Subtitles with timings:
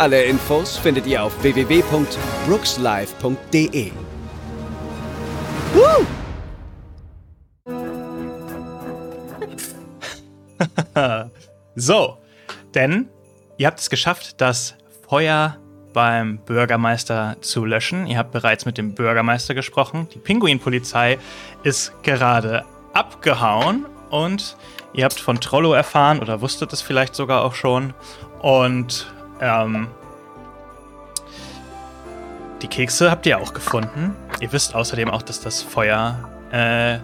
[0.00, 3.92] Alle Infos findet ihr auf www.brookslive.de.
[5.74, 6.06] Woo!
[11.74, 12.16] so,
[12.74, 13.10] denn
[13.58, 14.74] ihr habt es geschafft, das
[15.06, 15.58] Feuer
[15.92, 18.06] beim Bürgermeister zu löschen.
[18.06, 20.08] Ihr habt bereits mit dem Bürgermeister gesprochen.
[20.14, 21.18] Die Pinguinpolizei
[21.62, 24.56] ist gerade abgehauen und
[24.94, 27.92] ihr habt von Trollo erfahren oder wusstet es vielleicht sogar auch schon.
[28.40, 29.88] Und ähm,
[32.62, 34.14] die Kekse habt ihr auch gefunden.
[34.40, 36.16] Ihr wisst außerdem auch, dass das Feuer
[36.50, 36.98] äh,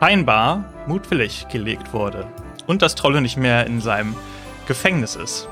[0.00, 2.26] scheinbar mutwillig gelegt wurde.
[2.66, 4.14] Und dass Trollo nicht mehr in seinem
[4.66, 5.48] Gefängnis ist.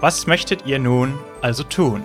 [0.00, 2.02] Was möchtet ihr nun also tun?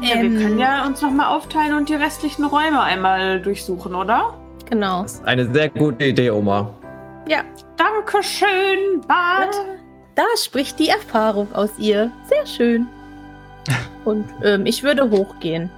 [0.00, 4.34] Ja, wir können ja uns nochmal aufteilen und die restlichen Räume einmal durchsuchen, oder?
[4.68, 5.02] Genau.
[5.02, 6.70] Das ist eine sehr gute Idee, Oma.
[7.28, 7.42] Ja.
[7.76, 9.54] Dankeschön, Bart.
[10.20, 12.12] Da spricht die Erfahrung aus ihr.
[12.28, 12.86] Sehr schön.
[14.04, 15.70] Und ähm, ich würde hochgehen.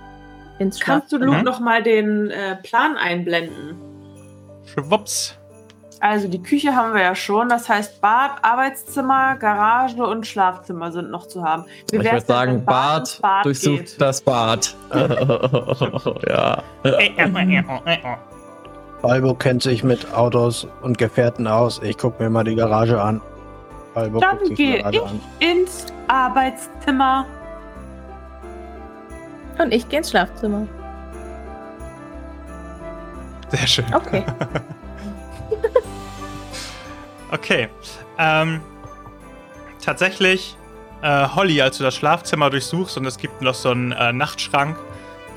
[0.58, 1.18] Ins Kannst du.
[1.18, 3.76] Luke noch mal den äh, Plan einblenden?
[4.64, 5.38] Schwupps.
[6.00, 7.48] Also die Küche haben wir ja schon.
[7.50, 11.66] Das heißt, Bad, Arbeitszimmer, Garage und Schlafzimmer sind noch zu haben.
[11.92, 14.00] Wie ich würde sagen, Bad, Bad durchsucht geht?
[14.00, 14.74] das Bad.
[16.28, 16.64] ja.
[19.02, 21.80] Balbo kennt sich mit Autos und Gefährten aus.
[21.84, 23.20] Ich gucke mir mal die Garage an.
[23.94, 25.20] Balbo Dann gehe ich an.
[25.38, 27.26] ins Arbeitszimmer.
[29.58, 30.66] Und ich gehe ins Schlafzimmer.
[33.50, 33.94] Sehr schön.
[33.94, 34.24] Okay.
[37.32, 37.70] Okay.
[38.18, 38.60] Ähm,
[39.82, 40.54] tatsächlich,
[41.00, 44.76] äh, Holly, als du das Schlafzimmer durchsuchst und es gibt noch so einen äh, Nachtschrank,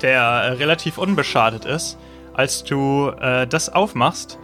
[0.02, 1.96] der äh, relativ unbeschadet ist,
[2.34, 4.38] als du äh, das aufmachst,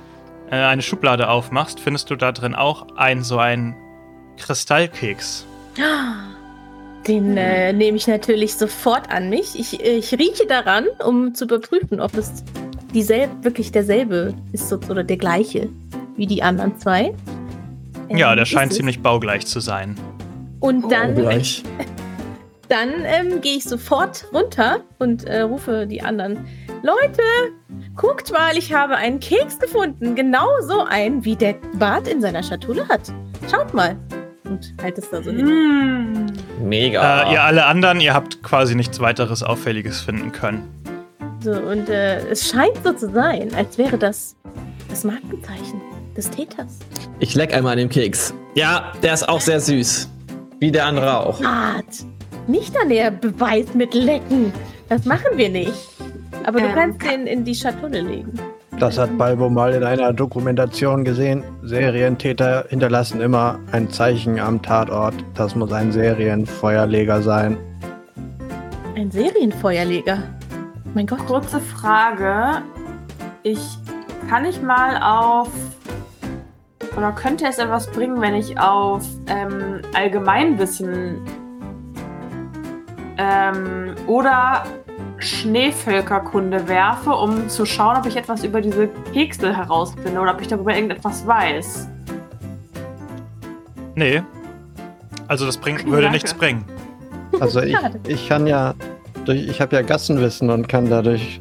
[0.50, 3.76] äh, eine Schublade aufmachst, findest du da drin auch ein so ein
[4.38, 5.46] Kristallkeks.
[7.06, 9.58] Den äh, nehme ich natürlich sofort an mich.
[9.58, 12.44] Ich, ich rieche daran, um zu überprüfen, ob es
[12.94, 15.68] dieselbe, wirklich derselbe ist oder der gleiche
[16.16, 17.14] wie die anderen zwei.
[18.08, 18.76] Ähm, Ja, der scheint es.
[18.76, 19.96] ziemlich baugleich zu sein.
[20.60, 21.62] Und dann, Gleich.
[22.68, 26.44] dann ähm, gehe ich sofort runter und äh, rufe die anderen.
[26.82, 27.22] Leute,
[27.96, 30.14] guckt mal, ich habe einen Keks gefunden.
[30.14, 33.12] Genau so einen, wie der Bart in seiner Schatulle hat.
[33.50, 33.96] Schaut mal.
[34.52, 35.46] Und halt es da so hin.
[35.48, 36.26] Hm.
[36.68, 37.24] Mega.
[37.30, 40.68] Äh, ihr alle anderen, ihr habt quasi nichts weiteres Auffälliges finden können.
[41.40, 44.36] So, und äh, es scheint so zu sein, als wäre das
[44.88, 45.80] das Markenzeichen
[46.16, 46.78] des Täters.
[47.18, 48.34] Ich leck einmal an dem Keks.
[48.54, 50.08] Ja, der ist auch sehr süß.
[50.60, 51.40] Wie der andere auch.
[51.40, 51.86] Bart,
[52.46, 54.52] nicht an der Beweismittel lecken.
[54.88, 55.72] Das machen wir nicht.
[56.44, 58.32] Aber du Ähm, kannst ka- den in die Schatulle legen.
[58.78, 61.44] Das hat Balbo mal in einer Dokumentation gesehen.
[61.62, 65.14] Serientäter hinterlassen immer ein Zeichen am Tatort.
[65.34, 67.56] Das muss ein Serienfeuerleger sein.
[68.96, 70.18] Ein Serienfeuerleger.
[70.94, 71.24] Mein Gott.
[71.26, 72.62] Kurze Frage.
[73.42, 73.78] Ich
[74.28, 75.48] kann ich mal auf
[76.96, 81.20] oder könnte es etwas bringen, wenn ich auf ähm, Allgemeinwissen
[83.16, 84.64] ähm, oder
[85.22, 90.48] Schneevölkerkunde werfe, um zu schauen, ob ich etwas über diese Kekse herausfinde oder ob ich
[90.48, 91.88] darüber irgendetwas weiß.
[93.94, 94.22] Nee.
[95.28, 96.12] Also das bringt, würde danke.
[96.12, 96.64] nichts bringen.
[97.40, 98.74] Also ich, ich kann ja,
[99.24, 101.40] durch, ich habe ja Gassenwissen und kann dadurch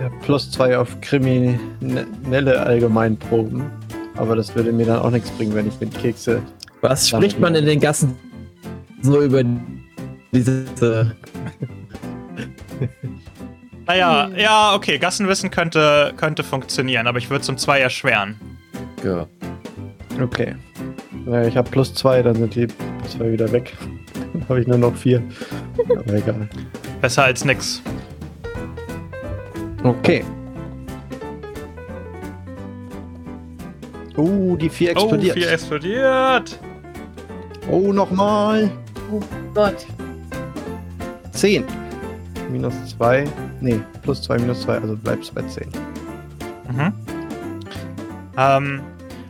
[0.00, 3.70] ja, plus zwei auf kriminelle Allgemeinproben.
[4.16, 6.42] Aber das würde mir dann auch nichts bringen, wenn ich mit Kekse.
[6.80, 8.16] Was spricht man in den Gassen
[9.02, 9.42] so über
[10.32, 11.16] diese.
[13.86, 14.36] Naja, Hm.
[14.38, 18.36] ja, okay, Gassenwissen könnte, könnte funktionieren, aber ich würde es um zwei erschweren.
[19.02, 19.26] Ja.
[20.22, 20.54] Okay.
[21.26, 22.68] Ja, ich habe plus zwei, dann sind die
[23.08, 23.76] zwei wieder weg.
[24.32, 25.22] Dann habe ich nur noch vier.
[25.88, 26.48] Aber egal.
[27.00, 27.82] Besser als nix.
[29.82, 30.22] Okay.
[34.16, 35.36] Oh, die vier explodiert.
[35.36, 36.60] Oh, vier explodiert.
[37.68, 38.70] Oh, nochmal.
[39.12, 39.20] Oh
[39.54, 39.86] Gott.
[41.32, 41.64] Zehn.
[42.50, 43.24] Minus zwei.
[43.60, 45.68] Nee, plus zwei, minus zwei, also bleibst bei zehn.
[46.68, 46.92] Mhm.
[48.36, 48.80] Ähm,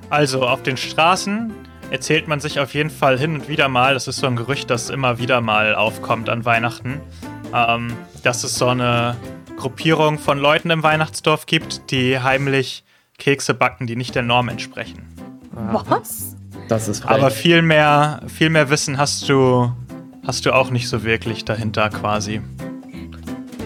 [0.09, 1.53] also auf den Straßen
[1.91, 4.71] erzählt man sich auf jeden Fall hin und wieder mal, das ist so ein Gerücht,
[4.71, 7.01] das immer wieder mal aufkommt an Weihnachten,
[7.55, 9.17] ähm, dass es so eine
[9.57, 12.85] Gruppierung von Leuten im Weihnachtsdorf gibt, die heimlich
[13.19, 15.07] Kekse backen, die nicht der Norm entsprechen.
[15.53, 16.37] Was?
[16.69, 17.11] Das ist frech.
[17.11, 19.73] Aber viel mehr, viel mehr Wissen hast du,
[20.27, 22.41] hast du auch nicht so wirklich dahinter quasi.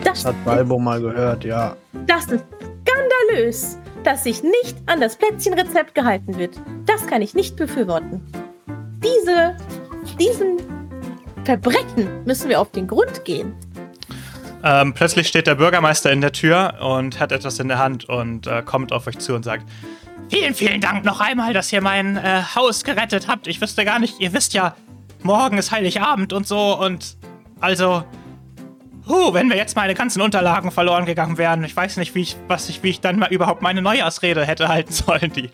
[0.05, 1.77] Das, Hat Balbo mal gehört, ja.
[2.07, 2.45] das ist
[2.87, 6.61] skandalös, dass sich nicht an das Plätzchenrezept gehalten wird.
[6.87, 8.21] Das kann ich nicht befürworten.
[9.03, 9.57] Diese,
[10.21, 10.59] diesen
[11.45, 13.55] Verbrechen müssen wir auf den Grund gehen.
[14.63, 18.47] Ähm, plötzlich steht der Bürgermeister in der Tür und hat etwas in der Hand und
[18.47, 19.67] äh, kommt auf euch zu und sagt:
[20.31, 23.47] Vielen, vielen Dank noch einmal, dass ihr mein äh, Haus gerettet habt.
[23.47, 24.75] Ich wüsste gar nicht, ihr wisst ja,
[25.23, 27.17] morgen ist Heiligabend und so und
[27.61, 28.05] also.
[29.07, 32.37] Huh, wenn mir jetzt meine ganzen Unterlagen verloren gegangen wären, ich weiß nicht, wie ich,
[32.49, 35.33] was ich, wie ich dann mal überhaupt meine Neujahrsrede hätte halten sollen.
[35.33, 35.51] Die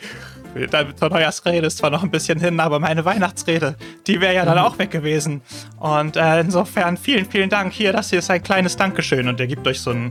[0.97, 3.77] zur Neujahrsrede ist zwar noch ein bisschen hin, aber meine Weihnachtsrede,
[4.07, 5.43] die wäre ja dann auch weg gewesen.
[5.79, 7.73] Und äh, insofern vielen, vielen Dank.
[7.73, 9.29] Hier, das hier ist ein kleines Dankeschön.
[9.29, 10.11] Und er gibt euch so ein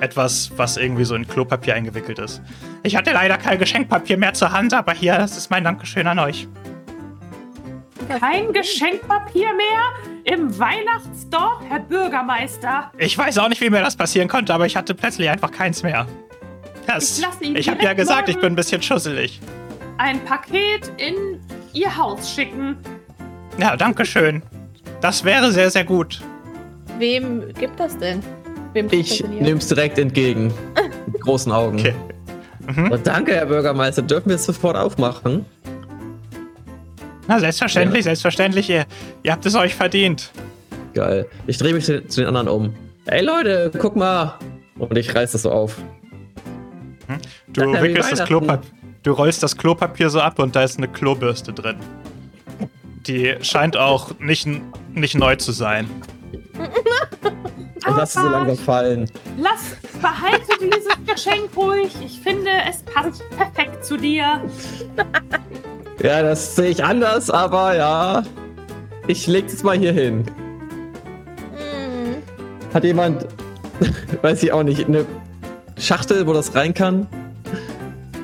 [0.00, 2.42] etwas, was irgendwie so in Klopapier eingewickelt ist.
[2.82, 6.18] Ich hatte leider kein Geschenkpapier mehr zur Hand, aber hier, das ist mein Dankeschön an
[6.18, 6.46] euch.
[8.20, 12.90] Kein Geschenkpapier mehr im Weihnachtsdorf, Herr Bürgermeister.
[12.98, 15.82] Ich weiß auch nicht, wie mir das passieren konnte, aber ich hatte plötzlich einfach keins
[15.82, 16.06] mehr.
[16.86, 19.40] Das, Ich ich habe ja gesagt, ich bin ein bisschen schusselig.
[19.98, 21.40] Ein Paket in
[21.72, 22.76] Ihr Haus schicken.
[23.58, 24.42] Ja, Dankeschön.
[25.00, 26.20] Das wäre sehr, sehr gut.
[26.98, 28.20] Wem gibt das denn?
[28.72, 30.52] Wem ich nehme es direkt entgegen.
[31.06, 31.78] Mit großen Augen.
[31.78, 31.94] Okay.
[32.90, 34.02] Und danke, Herr Bürgermeister.
[34.02, 35.44] Dürfen wir es sofort aufmachen?
[37.28, 38.70] Na, selbstverständlich, selbstverständlich.
[38.70, 38.86] Ihr,
[39.22, 40.30] ihr habt es euch verdient.
[40.94, 41.26] Geil.
[41.46, 42.74] Ich drehe mich zu zu den anderen um.
[43.06, 44.38] Ey Leute, guck mal.
[44.78, 45.76] Und ich reiß das so auf.
[47.48, 48.24] Du Ja, wickelst das.
[48.24, 48.70] Klopapier.
[49.02, 51.76] Du rollst das Klopapier so ab und da ist eine Klobürste drin.
[53.06, 54.48] Die scheint auch nicht,
[54.92, 55.88] nicht neu zu sein.
[56.54, 59.10] Und lass es so langsam fallen.
[59.38, 61.92] Lass, behalte dieses Geschenk ruhig.
[62.04, 64.42] Ich finde, es passt perfekt zu dir.
[66.02, 68.22] Ja, das sehe ich anders, aber ja.
[69.06, 70.24] Ich leg es mal hier hin.
[71.56, 72.16] Hm,
[72.74, 73.26] Hat jemand,
[74.22, 75.06] weiß ich auch nicht, eine
[75.78, 77.06] Schachtel, wo das rein kann?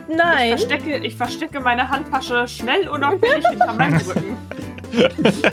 [0.08, 0.48] Ich Nein.
[0.58, 4.36] verstecke, ich verstecke meine Handtasche schnell und auffällig hinter meinem Rücken.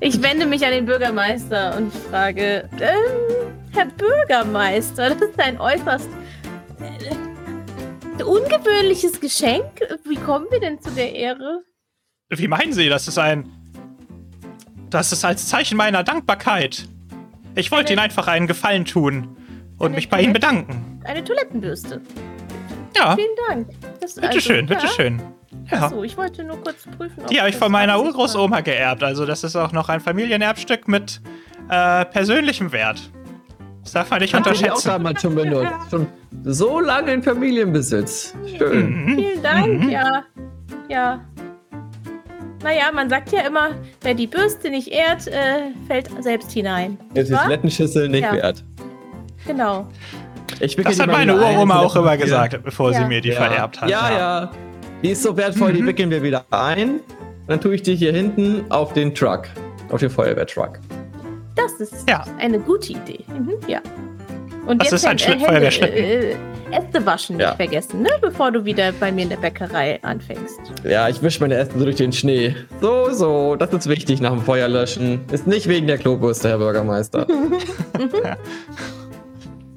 [0.00, 6.08] Ich wende mich an den Bürgermeister und frage, ähm, Herr Bürgermeister, das ist ein äußerst
[6.80, 7.27] äh,
[8.22, 9.80] ungewöhnliches Geschenk.
[10.04, 11.62] Wie kommen wir denn zu der Ehre?
[12.30, 13.50] Wie meinen Sie, das ist ein.
[14.90, 16.88] Das ist als Zeichen meiner Dankbarkeit.
[17.54, 19.36] Ich wollte Ihnen einfach einen Gefallen tun
[19.78, 21.00] und mich bei Ihnen bedanken.
[21.04, 22.00] Eine Toilettenbürste.
[22.96, 23.68] Ja, Vielen Dank.
[24.00, 25.22] Das, bitteschön, also, bitteschön.
[25.70, 25.84] Ja.
[25.84, 27.24] Achso, ich wollte nur kurz prüfen.
[27.30, 29.02] Die habe ich von meiner Urgroßoma geerbt.
[29.02, 31.20] Also, das ist auch noch ein Familienerbstück mit
[31.68, 33.10] äh, persönlichem Wert.
[33.88, 34.88] Das darf man nicht Hab ich auch unterschätzen.
[34.88, 35.72] damals schon benutzt.
[35.90, 36.06] Schon
[36.44, 38.34] so lange in Familienbesitz.
[38.58, 39.04] Schön.
[39.06, 39.14] Mhm.
[39.16, 39.88] Vielen Dank, Mhm.
[39.88, 40.22] ja.
[40.90, 41.20] Ja.
[42.62, 43.70] Naja, man sagt ja immer,
[44.02, 46.98] wer die Bürste nicht ehrt, äh, fällt selbst hinein.
[47.14, 47.44] Jetzt ist Was?
[47.44, 48.32] Toilettenschüssel nicht Ja.
[48.34, 48.62] wert.
[49.46, 49.86] Genau.
[50.60, 53.06] Das die hat meine Uroma auch immer gesagt, bevor sie Ja.
[53.06, 53.36] mir die ja.
[53.36, 53.88] vererbt hat.
[53.88, 54.50] Ja, ja.
[55.02, 55.86] Die ist so wertvoll, die Mhm.
[55.86, 57.00] wickeln wir wieder ein.
[57.46, 59.44] Dann tue ich die hier hinten auf den Truck.
[59.90, 60.78] Auf den Feuerwehrtruck.
[61.60, 62.24] Das ist Ja.
[62.38, 63.24] eine gute Idee.
[63.28, 63.80] Mhm, ja.
[64.66, 65.96] Und Das ist ein Schlitt- Feuerwehrschlitten.
[65.98, 66.36] äh,
[66.70, 67.48] Äste waschen Ja.
[67.48, 68.10] nicht vergessen, ne?
[68.20, 70.60] bevor du wieder bei mir in der Bäckerei anfängst.
[70.84, 72.54] Ja, ich wische meine Äste so durch den Schnee.
[72.82, 73.56] So, so.
[73.56, 75.24] Das ist wichtig nach dem Feuer löschen.
[75.32, 77.26] Ist nicht wegen der Klobürste, Herr Bürgermeister.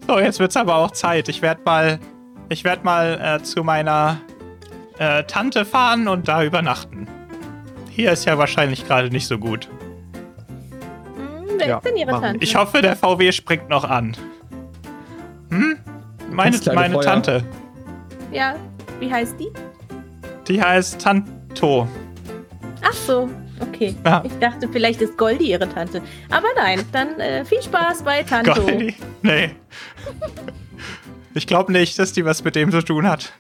[0.08, 1.30] So, jetzt wird's aber auch Zeit.
[1.30, 2.00] Ich werde mal,
[2.50, 4.20] ich werd mal äh, zu meiner
[4.98, 7.08] äh, Tante fahren und da übernachten.
[7.90, 9.70] Hier ist ja wahrscheinlich gerade nicht so gut.
[11.62, 12.12] Hm, wer Ja, ist denn ihre.
[12.22, 12.44] Tante?
[12.44, 14.15] Ich hoffe, der VW springt noch an.
[15.50, 15.77] Hm?
[16.32, 17.01] Meine, meine Feuer.
[17.03, 17.44] Tante.
[18.32, 18.56] Ja,
[19.00, 19.51] wie heißt die?
[20.48, 21.88] Die heißt Tanto.
[22.84, 23.96] Ach so, okay.
[24.06, 24.24] Ja.
[24.25, 26.01] Ich dachte, vielleicht ist Goldi ihre Tante.
[26.30, 28.53] Aber nein, dann äh, viel Spaß bei Tanto.
[28.62, 28.96] Goldi?
[29.22, 29.51] Nee.
[31.34, 33.32] Ich glaube nicht, dass die was mit dem zu tun hat.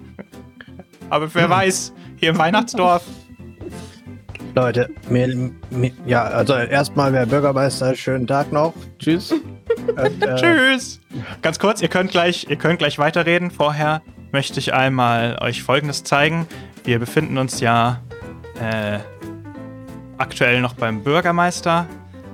[1.09, 3.03] Aber wer weiß, hier im Weihnachtsdorf.
[4.53, 5.27] Leute, mir,
[5.69, 8.73] mir, ja, also erstmal, Herr Bürgermeister, schönen Tag noch.
[8.99, 9.31] Tschüss.
[9.31, 10.99] Und, äh, Tschüss.
[11.41, 13.49] Ganz kurz, ihr könnt gleich, ihr könnt gleich weiterreden.
[13.49, 14.01] Vorher
[14.33, 16.47] möchte ich einmal euch Folgendes zeigen.
[16.83, 18.01] Wir befinden uns ja
[18.59, 18.99] äh,
[20.17, 21.85] aktuell noch beim Bürgermeister,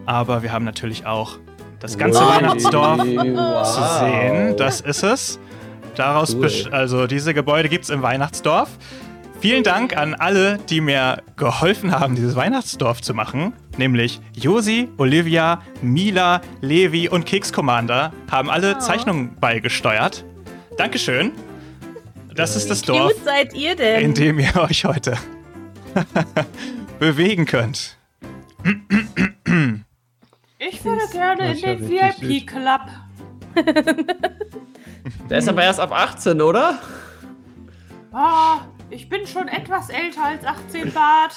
[0.08, 1.38] aber wir haben natürlich auch
[1.80, 2.36] das ganze Wow.
[2.36, 3.76] Weihnachtsdorf Wow.
[3.76, 4.58] zu sehen.
[4.58, 5.40] Das ist es.
[5.96, 6.50] Daraus, Cool.
[6.72, 8.70] also diese Gebäude gibt es im Weihnachtsdorf.
[9.40, 13.54] Vielen Dank an alle, die mir geholfen haben, dieses Weihnachtsdorf zu machen.
[13.78, 18.80] Nämlich Josi, Olivia, Mila, Levi und Keks Commander haben alle Oh.
[18.80, 20.26] Zeichnungen beigesteuert.
[20.78, 21.32] Dankeschön.
[22.34, 24.02] Das ist das Wie Dorf, cute seid ihr denn?
[24.06, 25.16] in dem ihr euch heute
[27.00, 27.96] bewegen könnt.
[30.60, 32.82] Ich würde gerne in den VIP-Club.
[35.30, 36.80] Der ist aber erst ab 18, oder?
[38.12, 41.34] Ah, ich bin schon etwas älter als 18 Bart.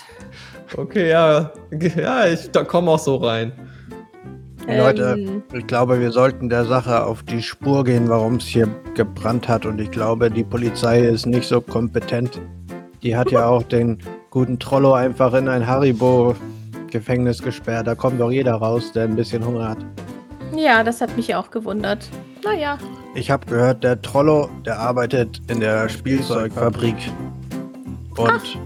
[0.76, 1.52] Okay, ja.
[1.96, 3.52] Ja, ich da komme auch so rein.
[4.68, 8.68] Leute, Ähm, ich glaube, wir sollten der Sache auf die Spur gehen, warum es hier
[8.94, 9.66] gebrannt hat.
[9.66, 12.40] Und ich glaube, die Polizei ist nicht so kompetent.
[13.02, 17.86] Die hat ja auch den guten Trollo einfach in ein Haribo-Gefängnis gesperrt.
[17.86, 19.78] Da kommt doch jeder raus, der ein bisschen Hunger hat.
[20.54, 22.08] ja, das hat mich auch gewundert.
[22.44, 22.78] Naja,
[23.14, 26.96] Ich habe gehört, der Trollo, der arbeitet in der Spielzeugfabrik.
[28.16, 28.58] Und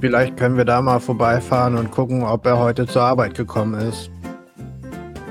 [0.00, 4.10] vielleicht können wir da mal vorbeifahren und gucken, ob er heute zur Arbeit gekommen ist.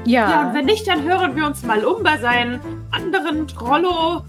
[0.05, 0.29] ja.
[0.29, 2.59] Ja, und wenn nicht, dann hören wir uns mal um bei seinen
[2.91, 4.24] anderen Trollo,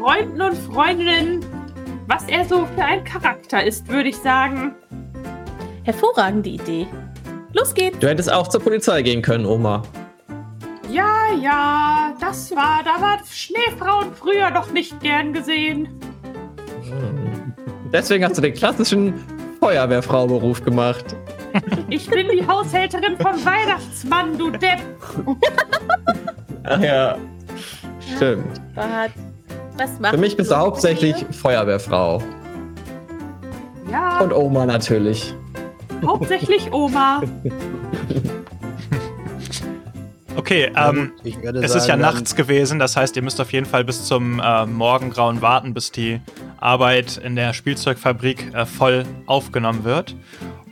[0.00, 1.44] Freunden und Freundinnen,
[2.08, 4.74] was er so für ein Charakter ist, würde ich sagen.
[5.84, 6.86] hervorragende Idee.
[7.54, 7.98] Los geht's.
[7.98, 9.82] Du hättest auch zur Polizei gehen können, Oma.
[10.90, 15.88] Ja, ja, das war, da war Schneefrauen früher noch nicht gern gesehen.
[17.92, 19.14] Deswegen hast du den klassischen
[19.60, 21.04] Feuerwehrfrau-Beruf gemacht.
[21.90, 24.80] Ich bin die Haushälterin vom Weihnachtsmann, du Depp.
[26.64, 27.18] Ach ja.
[28.16, 28.74] Stimmt.
[28.74, 29.10] Bart,
[29.76, 32.22] was macht Für mich bist du hauptsächlich Feuerwehrfrau.
[33.90, 35.34] Ja, Und Oma natürlich.
[36.02, 37.20] hauptsächlich Oma.
[40.36, 43.40] Okay, ähm, ich werde es ist ja sagen, dann- nachts gewesen, das heißt, ihr müsst
[43.40, 46.20] auf jeden Fall bis zum äh, Morgengrauen warten, bis die
[46.58, 50.16] Arbeit in der Spielzeugfabrik äh, voll aufgenommen wird.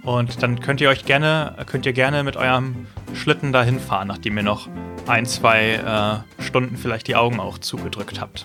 [0.02, 4.36] Und dann könnt ihr euch gerne, könnt ihr gerne mit eurem Schlitten dahin fahren, nachdem
[4.38, 4.66] ihr noch
[5.06, 8.44] ein, zwei äh, Stunden vielleicht die Augen auch zugedrückt habt.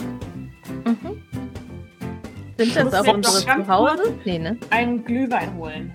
[2.57, 4.13] Sind das auch jetzt unsere Zuhause?
[4.25, 4.57] Nee, ne?
[4.69, 5.93] Einen Glühwein holen.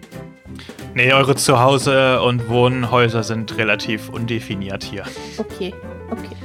[0.95, 5.05] Nee, eure Zuhause und Wohnhäuser sind relativ undefiniert hier.
[5.39, 5.73] Okay,
[6.11, 6.37] okay.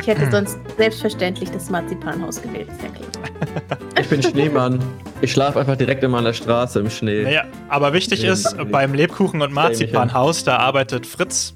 [0.00, 3.78] Ich hätte sonst selbstverständlich das Marzipanhaus gewählt, ist ja klar.
[4.00, 4.80] Ich bin Schneemann.
[5.20, 7.22] Ich schlafe einfach direkt immer an der Straße im Schnee.
[7.22, 11.54] Naja, aber wichtig ist, beim Lebkuchen- und Marzipanhaus, da arbeitet Fritz.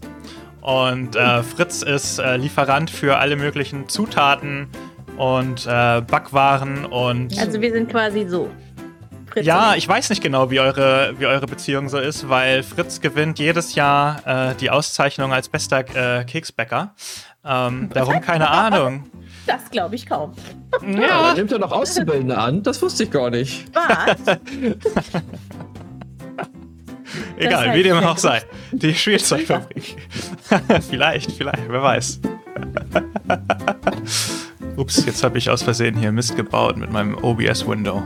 [0.60, 4.66] Und äh, Fritz ist äh, Lieferant für alle möglichen Zutaten
[5.16, 7.38] und äh, Backwaren und.
[7.38, 8.48] Also wir sind quasi so.
[9.34, 13.00] Fritz ja, ich weiß nicht genau, wie eure, wie eure Beziehung so ist, weil Fritz
[13.00, 15.80] gewinnt jedes Jahr äh, die Auszeichnung als bester
[16.20, 16.94] äh, Keksbäcker.
[17.44, 19.10] Ähm, darum keine Ahnung.
[19.44, 20.34] Das glaube ich kaum.
[20.86, 22.62] Ja, aber nimmt er noch Auszubildende an?
[22.62, 23.66] Das wusste ich gar nicht.
[23.74, 24.38] Was?
[27.36, 28.40] Egal, wie dem auch sei.
[28.70, 29.96] Die Spielzeugfabrik.
[30.88, 32.20] vielleicht, vielleicht, wer weiß.
[34.76, 38.04] Ups, jetzt habe ich aus Versehen hier Mist gebaut mit meinem OBS-Window.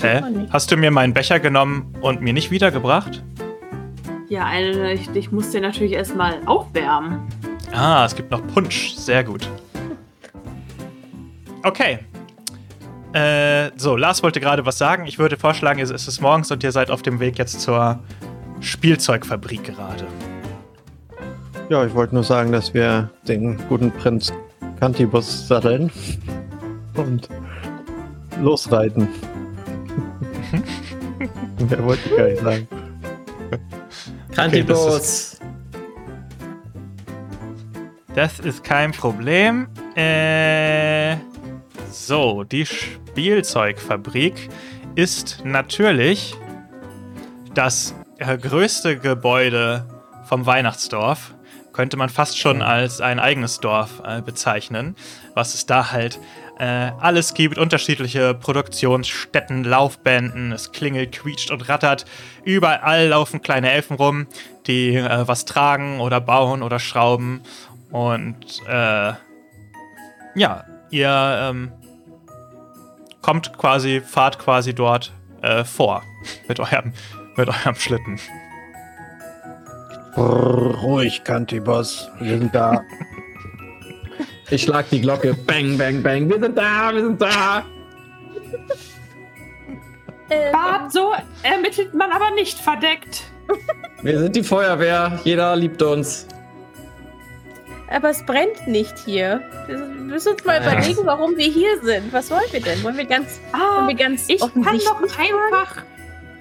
[0.00, 0.22] Hä?
[0.50, 3.22] Hast du mir meinen Becher genommen und mir nicht wiedergebracht?
[4.28, 7.20] Ja, eine, ich, ich muss den natürlich erstmal aufwärmen.
[7.72, 8.94] Ah, es gibt noch Punsch.
[8.94, 9.48] Sehr gut.
[11.64, 11.98] Okay.
[13.12, 15.06] Äh, so, Lars wollte gerade was sagen.
[15.06, 17.98] Ich würde vorschlagen, es ist morgens und ihr seid auf dem Weg jetzt zur
[18.60, 20.06] Spielzeugfabrik gerade.
[21.70, 24.32] Ja, ich wollte nur sagen, dass wir den guten Prinz
[24.78, 25.90] Cantibus satteln
[26.94, 27.28] und
[28.40, 29.08] losreiten.
[31.68, 32.68] Mehr wollte ich gar nicht sagen.
[34.34, 35.38] Kantibus.
[38.14, 39.68] Das ist kein Problem.
[39.94, 41.16] Äh,
[41.90, 44.48] so, die Spielzeugfabrik
[44.94, 46.34] ist natürlich
[47.54, 49.86] das äh, größte Gebäude
[50.24, 51.34] vom Weihnachtsdorf.
[51.72, 54.96] Könnte man fast schon als ein eigenes Dorf äh, bezeichnen,
[55.34, 56.18] was es da halt
[56.58, 57.58] äh, alles gibt.
[57.58, 62.04] Unterschiedliche Produktionsstätten, Laufbänden, es klingelt, quietscht und rattert.
[62.44, 64.26] Überall laufen kleine Elfen rum,
[64.66, 67.42] die äh, was tragen oder bauen oder schrauben.
[67.90, 69.12] Und äh,
[70.34, 71.72] ja, ihr ähm,
[73.22, 75.12] kommt quasi, fahrt quasi dort
[75.42, 76.02] äh, vor
[76.48, 76.92] mit eurem,
[77.36, 78.20] mit eurem Schlitten.
[80.14, 82.10] Brrr, ruhig, Cantibus.
[82.18, 82.82] Wir sind da.
[84.50, 85.34] Ich schlag die Glocke.
[85.34, 86.28] Bang, bang, bang.
[86.28, 87.64] Wir sind da, wir sind da.
[90.30, 91.12] Äh, Bart, so
[91.42, 93.24] ermittelt man aber nicht verdeckt.
[94.02, 95.18] Wir sind die Feuerwehr.
[95.24, 96.26] Jeder liebt uns.
[97.90, 99.40] Aber es brennt nicht hier.
[99.66, 100.72] Wir müssen uns mal Ja.
[100.72, 102.12] überlegen, warum wir hier sind.
[102.12, 102.82] Was wollen wir denn?
[102.82, 105.34] Wollen wir ganz, wollen Ah, wir ganz ich kann doch fragen?
[105.52, 105.82] einfach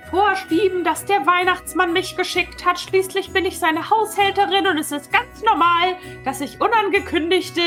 [0.10, 2.80] vorschieben, dass der Weihnachtsmann mich geschickt hat.
[2.80, 5.96] Schließlich bin ich seine Haushälterin und es ist ganz normal,
[6.26, 7.62] dass ich unangekündigte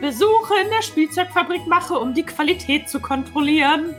[0.00, 3.94] Besuche in der Spielzeugfabrik mache, um die Qualität zu kontrollieren.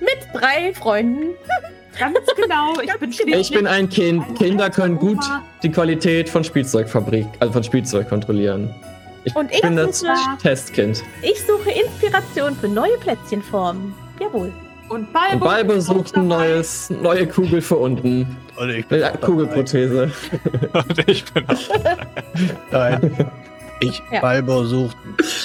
[0.00, 1.34] mit drei Freunden.
[1.98, 2.74] Ganz genau.
[2.80, 4.38] Ich bin schließlich Ich bin ein Kind.
[4.38, 5.18] Kinder können gut
[5.64, 8.72] die Qualität von Spielzeugfabrik, also von Spielzeug kontrollieren.
[9.24, 11.02] Ich Und ich bin das suche- Testkind.
[11.22, 13.92] Ich suche Inspiration für neue Plätzchenformen.
[14.20, 14.52] Jawohl.
[14.88, 18.36] Und Balbo, Und Balbo sucht ein neues, neue Kugel für unten.
[18.56, 19.16] Und ich bin dabei.
[19.18, 20.10] Kugelprothese.
[20.72, 21.56] Und ich bin auch.
[22.72, 23.30] Nein.
[23.80, 24.20] Ich, Ja.
[24.20, 24.96] Balbo sucht,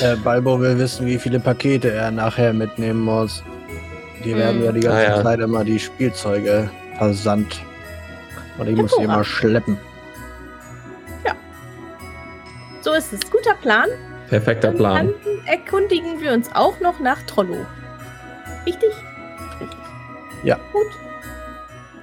[0.02, 3.44] äh, Balbo will wissen, wie viele Pakete er nachher mitnehmen muss.
[4.24, 4.64] Die werden Mm.
[4.66, 5.24] ja die ganze Ah, ja.
[5.24, 7.62] Zeit immer die Spielzeuge versandt.
[8.58, 9.78] Und ich muss die immer schleppen.
[12.82, 13.20] So ist es.
[13.32, 13.88] Guter Plan.
[14.30, 15.08] Perfekter Und Plan.
[15.24, 17.66] dann erkundigen wir uns auch noch nach Trollo.
[18.66, 18.90] Richtig?
[19.64, 19.80] Richtig.
[20.44, 20.60] Ja.
[20.72, 20.88] Gut.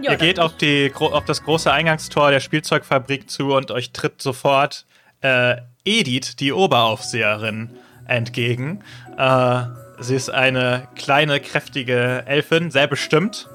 [0.01, 4.23] Ja, Ihr geht auf, die, auf das große Eingangstor der Spielzeugfabrik zu und euch tritt
[4.23, 4.87] sofort
[5.21, 7.71] äh, Edith, die Oberaufseherin,
[8.07, 8.83] entgegen.
[9.19, 9.63] Äh,
[9.99, 13.49] sie ist eine kleine, kräftige Elfin, sehr bestimmt.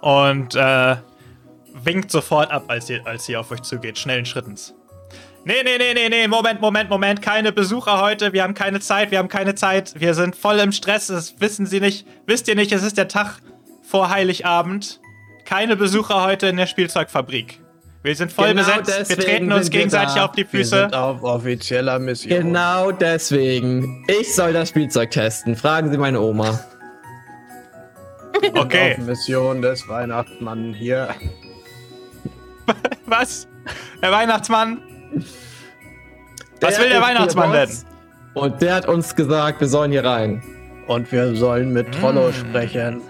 [0.00, 0.96] Und äh,
[1.74, 4.74] winkt sofort ab, als sie, als sie auf euch zugeht, schnellen Schrittens.
[5.44, 9.10] Nee, nee, nee, nee, nee, Moment, Moment, Moment, keine Besucher heute, wir haben keine Zeit,
[9.10, 12.54] wir haben keine Zeit, wir sind voll im Stress, das wissen Sie nicht, wisst ihr
[12.56, 13.38] nicht, es ist der Tag
[13.82, 15.00] vor Heiligabend.
[15.46, 17.58] Keine Besucher heute in der Spielzeugfabrik.
[18.02, 20.26] Wir sind voll Genau besetzt, wir treten uns wir gegenseitig da.
[20.26, 20.80] auf die Wir Füße.
[20.82, 22.30] sind auf offizieller Mission.
[22.44, 24.04] Genau deswegen.
[24.08, 25.56] Ich soll das Spielzeug testen.
[25.56, 26.60] Fragen Sie meine Oma.
[28.54, 31.14] Okay, Auf Mission des Weihnachtsmanns hier.
[33.06, 33.48] was?
[34.02, 34.80] Der Weihnachtsmann?
[36.60, 37.70] Was will der Weihnachtsmann denn?
[38.34, 40.42] Und der hat uns gesagt, wir sollen hier rein.
[40.86, 42.32] Und wir sollen mit Trollo Mm.
[42.32, 43.00] sprechen.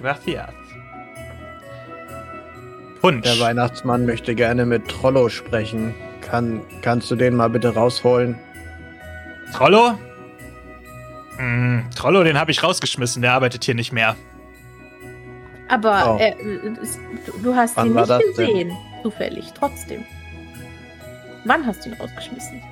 [0.00, 0.50] Gracias.
[3.00, 3.22] Punsch.
[3.22, 5.94] Der Weihnachtsmann möchte gerne mit Trollo sprechen.
[6.20, 8.38] Kann, kannst du den mal bitte rausholen?
[9.52, 9.98] Trollo?
[11.38, 14.16] Mm, Trollo, den habe ich rausgeschmissen, der arbeitet hier nicht mehr.
[15.68, 16.18] Aber Oh.
[16.18, 16.34] äh,
[17.42, 18.28] du, hast Wann ihn nicht das denn?
[18.46, 18.72] gesehen.
[19.02, 20.04] Zufällig, trotzdem.
[21.44, 22.62] Wann hast du ihn rausgeschmissen?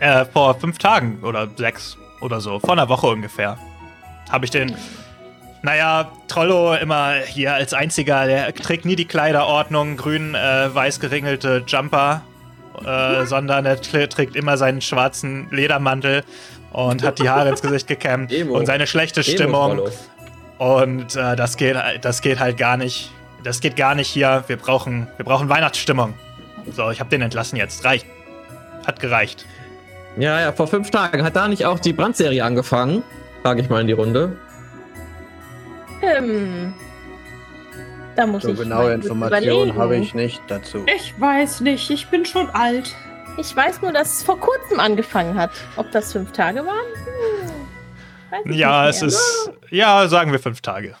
[0.00, 2.58] Äh, vor fünf Tagen oder sechs oder so.
[2.60, 3.58] Vor einer Woche ungefähr.
[4.30, 4.76] Habe ich den.
[5.62, 11.64] Naja, Trollo immer hier als einziger, der trägt nie die Kleiderordnung, grün, äh, weiß geringelte
[11.66, 12.22] Jumper,
[12.86, 16.22] äh, sondern er tr- trägt immer seinen schwarzen Ledermantel
[16.72, 18.56] und hat die Haare ins Gesicht gekämmt Emo.
[18.56, 19.80] und seine schlechte Stimmung.
[20.58, 23.10] Und äh, das, geht, das geht halt gar nicht.
[23.42, 24.44] Das geht gar nicht hier.
[24.46, 26.14] Wir brauchen, wir brauchen Weihnachtsstimmung.
[26.72, 27.84] So, ich habe den entlassen jetzt.
[27.84, 28.06] Reicht.
[28.86, 29.44] Hat gereicht.
[30.16, 31.22] Ja, ja, vor fünf Tagen.
[31.24, 33.02] Hat da nicht auch die Brandserie angefangen?
[33.42, 34.36] Frage ich mal in die Runde.
[36.02, 36.72] Ähm,
[38.16, 40.84] da muss So ich genaue Informationen habe ich nicht dazu.
[40.94, 42.94] Ich weiß nicht, ich bin schon alt.
[43.36, 45.50] Ich weiß nur, dass es vor kurzem angefangen hat.
[45.76, 46.86] Ob das fünf Tage waren?
[48.44, 49.50] Hm, Ja, es ist.
[49.70, 50.96] Ja, sagen wir fünf Tage.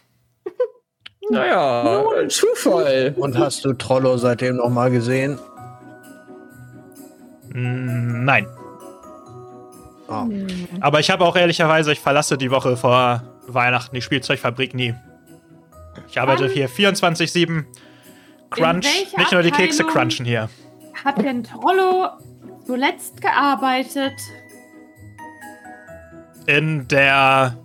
[1.30, 3.14] Naja, Zufall.
[3.18, 5.38] Und hast du Trollo seitdem noch mal gesehen?
[8.24, 8.46] Nein.
[10.08, 10.26] Oh.
[10.80, 14.94] Aber ich habe auch ehrlicherweise, ich verlasse die Woche vor Weihnachten die Spielzeugfabrik nie.
[16.08, 16.50] Ich arbeite Wann?
[16.50, 17.64] hier 24-7.
[18.50, 18.86] Crunch.
[19.16, 20.48] Nicht nur die Kekse crunchen hier.
[21.04, 22.08] Hat denn Trollo
[22.64, 24.14] zuletzt gearbeitet?
[26.46, 27.58] In der.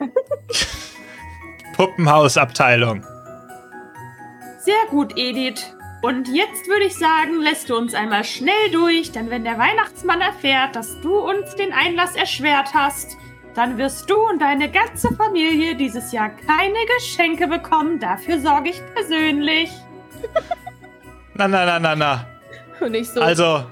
[1.76, 3.04] Puppenhausabteilung.
[4.62, 5.74] Sehr gut, Edith.
[6.02, 10.20] Und jetzt würde ich sagen, lässt du uns einmal schnell durch, denn wenn der Weihnachtsmann
[10.20, 13.16] erfährt, dass du uns den Einlass erschwert hast,
[13.54, 18.00] dann wirst du und deine ganze Familie dieses Jahr keine Geschenke bekommen.
[18.00, 19.70] Dafür sorge ich persönlich.
[21.34, 22.26] Na, na, na, na, na.
[22.80, 23.64] Und ich so, Also,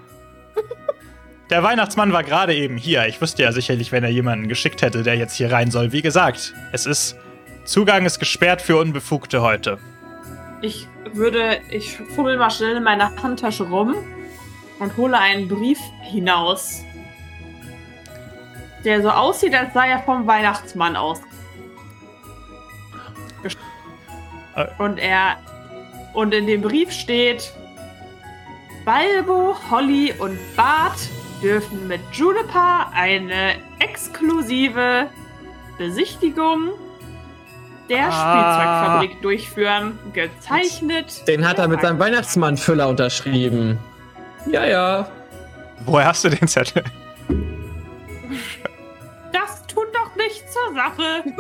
[1.51, 3.07] der Weihnachtsmann war gerade eben hier.
[3.09, 5.93] Ich wüsste ja sicherlich, wenn er jemanden geschickt hätte, der jetzt hier rein soll.
[5.93, 7.17] Wie gesagt, es ist.
[7.65, 9.79] Zugang ist gesperrt für Unbefugte heute.
[10.61, 13.95] Ich würde, ich fummel mal schnell in meiner Handtasche rum
[14.79, 16.83] und hole einen Brief hinaus,
[18.85, 21.21] der so aussieht, als sei er vom Weihnachtsmann aus.
[24.57, 24.67] Äh.
[24.79, 25.39] Und er,
[26.15, 27.53] und in dem Brief steht,
[28.85, 30.99] Balbo, Holly und Bart
[31.43, 35.09] dürfen mit Juniper eine exklusive
[35.77, 36.71] Besichtigung
[37.89, 39.01] der Ah.
[39.01, 39.99] Spielzeugfabrik durchführen.
[40.13, 41.27] Gezeichnet.
[41.27, 41.99] Den hat er mit seinem.
[41.99, 43.79] Weihnachtsmann-Füller unterschrieben.
[44.51, 45.09] Ja, ja.
[45.85, 46.83] Woher hast du den Zettel?
[49.33, 51.23] Das tut doch nichts zur Sache.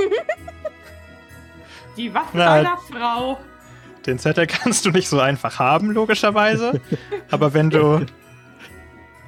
[1.96, 3.38] Die Waffe Na, meiner Frau.
[4.06, 6.80] Den Zettel kannst du nicht so einfach haben, logischerweise.
[7.30, 8.06] Aber wenn du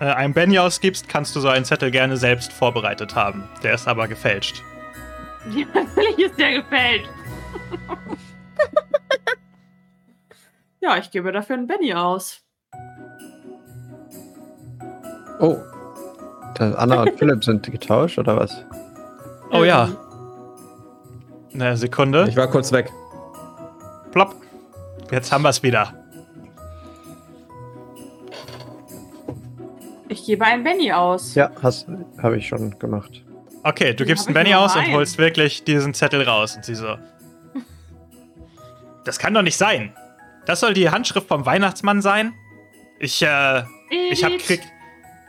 [0.01, 3.45] äh, einen Benny ausgibst, kannst du so einen Zettel gerne selbst vorbereitet haben.
[3.63, 4.63] Der ist aber gefälscht.
[5.49, 7.09] Ja, natürlich ist der gefällt.
[10.81, 12.43] ja, ich gebe dafür einen Benny aus.
[15.41, 15.57] Oh.
[16.57, 18.65] Das Anna und Philipp sind getauscht, oder was?
[19.53, 19.89] Oh ja.
[21.53, 22.27] Eine Sekunde.
[22.29, 22.89] Ich war kurz weg.
[24.13, 24.37] Plopp.
[25.11, 25.93] Jetzt haben wir es wieder.
[30.09, 31.35] Ich gebe einen Benny aus.
[31.35, 31.89] Ja, hast,
[32.23, 33.25] habe ich schon gemacht.
[33.63, 36.57] Okay, du gibst einen Benny aus und holst wirklich diesen Zettel raus.
[36.57, 36.97] Und sie so.
[39.05, 39.95] Das kann doch nicht sein.
[40.47, 42.33] Das soll die Handschrift vom Weihnachtsmann sein?
[42.99, 43.63] Ich, äh,
[44.11, 44.63] ich hab krieg.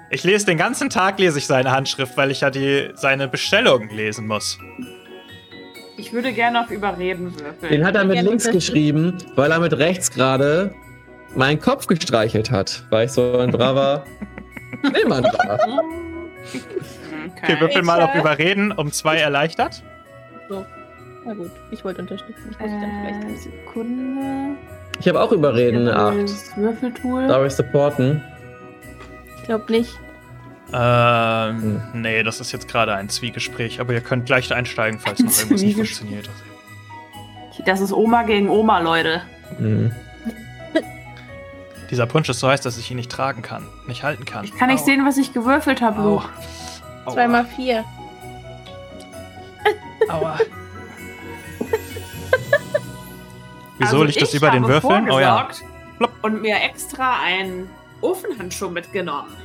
[0.09, 3.89] Ich lese den ganzen Tag lese ich seine Handschrift, weil ich ja die seine Bestellung
[3.89, 4.57] lesen muss.
[5.97, 7.71] Ich würde gerne auf Überreden würfeln.
[7.71, 10.73] Den hat er mit links geschrieben, weil er mit rechts gerade
[11.35, 14.05] meinen Kopf gestreichelt hat, weil ich so ein braver
[14.85, 15.59] Schneemann war.
[17.43, 18.19] Okay, würfel mal auf Äh.
[18.19, 19.83] Überreden um zwei erleichtert.
[21.23, 22.49] Na gut, ich wollte unterstützen.
[22.51, 23.41] Ich muss dann Äh, vielleicht.
[23.43, 24.55] Sekunde.
[24.99, 26.23] Ich habe auch überreden, eine 8.
[26.23, 27.27] Das Würfeltool.
[27.27, 28.21] Darf ich supporten?
[29.37, 29.97] Ich glaube nicht.
[30.73, 35.31] Ähm, nee, das ist jetzt gerade ein Zwiegespräch, aber ihr könnt gleich einsteigen, falls noch
[35.31, 36.29] irgendwas nicht funktioniert.
[37.65, 39.21] Das ist Oma gegen Oma, Leute.
[39.59, 39.91] Mhm.
[41.91, 44.45] Dieser Punsch ist so heiß, dass ich ihn nicht tragen kann, nicht halten kann.
[44.45, 44.85] Ich kann nicht Au.
[44.85, 46.01] sehen, was ich gewürfelt habe.
[46.01, 46.29] Luke.
[47.05, 47.13] Aua.
[47.13, 47.83] Zweimal vier.
[50.09, 50.37] Aua.
[53.77, 55.09] Wieso Also liegt das über den Würfeln?
[55.09, 55.47] Oh ja.
[55.97, 56.11] Plopp.
[56.21, 57.69] Und mir extra einen
[58.01, 59.35] Ofenhandschuh mitgenommen.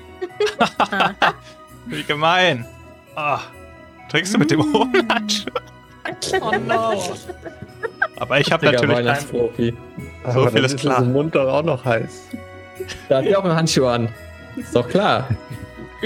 [1.86, 2.66] Wie gemein.
[3.14, 3.40] Ah,
[4.10, 4.74] trinkst du mit dem Mm.
[4.74, 5.50] Ohrenhandschuh?
[6.40, 7.02] Oh no.
[8.16, 8.96] Aber ich habe natürlich keinen.
[9.06, 9.76] Weihnachtsprofi.
[10.32, 11.02] So viel ist klar.
[11.02, 12.28] im Mund doch auch noch heiß.
[13.08, 14.08] Da hat ja auch einen Handschuh an.
[14.56, 15.28] Ist doch klar.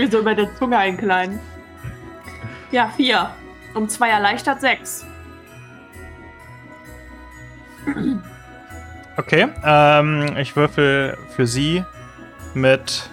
[0.06, 1.40] So über der Zunge ein kleinen.
[2.70, 3.30] Ja, vier.
[3.74, 5.04] Um zwei erleichtert sechs.
[9.16, 11.84] Okay, ähm, ich würfel für sie
[12.54, 13.10] mit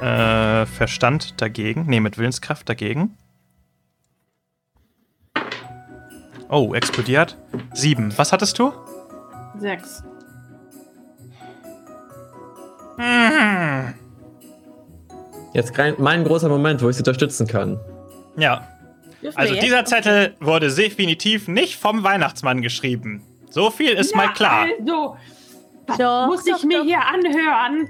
[0.00, 1.86] äh, Verstand dagegen.
[1.86, 3.16] Nee, mit Willenskraft dagegen.
[6.48, 7.36] Oh, explodiert.
[7.74, 8.16] Sieben.
[8.16, 8.72] Was hattest du?
[9.58, 10.02] Sechs.
[12.96, 13.94] Mhm.
[15.54, 17.78] Jetzt mein großer Moment, wo ich sie unterstützen kann.
[18.36, 18.66] Ja,
[19.34, 23.22] also dieser Zettel wurde definitiv nicht vom Weihnachtsmann geschrieben.
[23.50, 24.66] So viel ist mal klar.
[24.78, 25.16] Also,
[25.86, 26.84] was Doch, muss ich doch, mir doch.
[26.84, 27.88] hier anhören?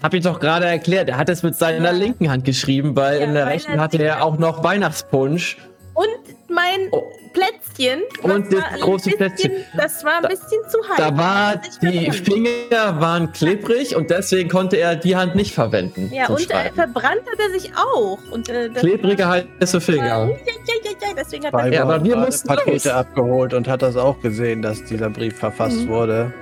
[0.00, 1.08] Hab ich doch gerade erklärt.
[1.08, 4.24] Er hat es mit seiner linken Hand geschrieben, weil Ja, in der rechten hatte er
[4.24, 5.58] auch noch Weihnachtspunsch.
[5.94, 6.08] Und
[6.48, 7.10] mein Oh.
[7.32, 8.02] Plätzchen.
[8.22, 9.52] Und das das war ein große bisschen, Plätzchen.
[9.76, 10.96] Das war ein Da- bisschen zu heiß.
[10.98, 12.10] Da war ist die.
[12.10, 16.10] Finger waren klebrig und deswegen konnte er die Hand nicht verwenden.
[16.12, 18.18] Ja, und äh, verbrannt hat er sich auch.
[18.30, 20.06] Und, äh, Klebrige heiße Finger.
[20.06, 22.86] ja, ja, ja, deswegen hat er Ja, aber wir mussten Pakete los.
[22.86, 25.88] abgeholt und hat das auch gesehen, dass dieser Brief verfasst Mhm.
[25.88, 26.32] wurde.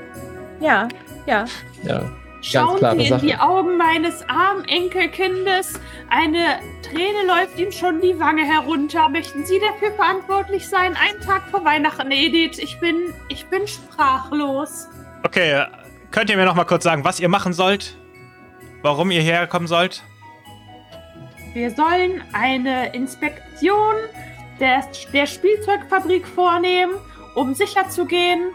[0.61, 0.89] Ja,
[1.27, 1.45] ja.
[1.85, 2.11] Ja.
[2.43, 3.27] Schauen Sie in Sache.
[3.27, 5.79] die Augen meines armen Enkelkindes.
[6.09, 9.09] Eine Träne läuft ihm schon die Wange herunter.
[9.09, 10.97] Möchten Sie dafür verantwortlich sein?
[10.97, 12.59] Ein Tag vor Weihnachten, Edith.
[12.59, 14.89] Ich bin, ich bin sprachlos.
[15.23, 15.67] Okay, äh,
[16.11, 17.97] könnt ihr mir noch mal kurz sagen, was ihr machen sollt?
[18.83, 20.03] Warum ihr hierher kommen sollt?
[21.53, 23.95] Wir sollen eine Inspektion
[24.61, 26.95] der, der Spielzeugfabrik vornehmen,
[27.35, 28.51] um sicherzugehen,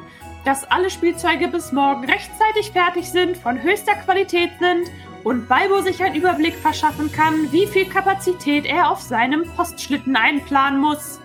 [0.45, 4.89] dass alle Spielzeuge bis morgen rechtzeitig fertig sind, von höchster Qualität sind
[5.23, 10.79] und Balbo sich einen Überblick verschaffen kann, wie viel Kapazität er auf seinem Postschlitten einplanen
[10.79, 11.19] muss.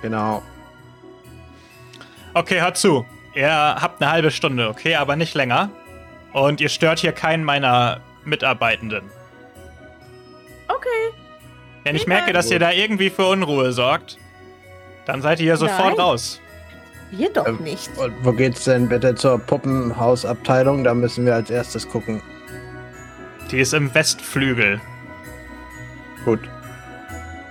[0.00, 0.42] Genau.
[2.32, 3.04] Okay, hört zu.
[3.34, 5.70] Ihr habt eine halbe Stunde, okay, aber nicht länger.
[6.32, 9.10] Und ihr stört hier keinen meiner Mitarbeitenden.
[10.68, 11.14] Okay.
[11.84, 14.18] Wenn ich merke, dass ihr da irgendwie für Unruhe sorgt,
[15.04, 16.00] dann seid ihr hier sofort Nein.
[16.00, 16.40] raus.
[17.10, 17.96] Wir doch Ähm, nicht.
[17.98, 20.84] Und wo geht's denn bitte zur Puppenhausabteilung?
[20.84, 22.20] Da müssen wir als erstes gucken.
[23.50, 24.80] Die ist im Westflügel.
[26.24, 26.40] Gut.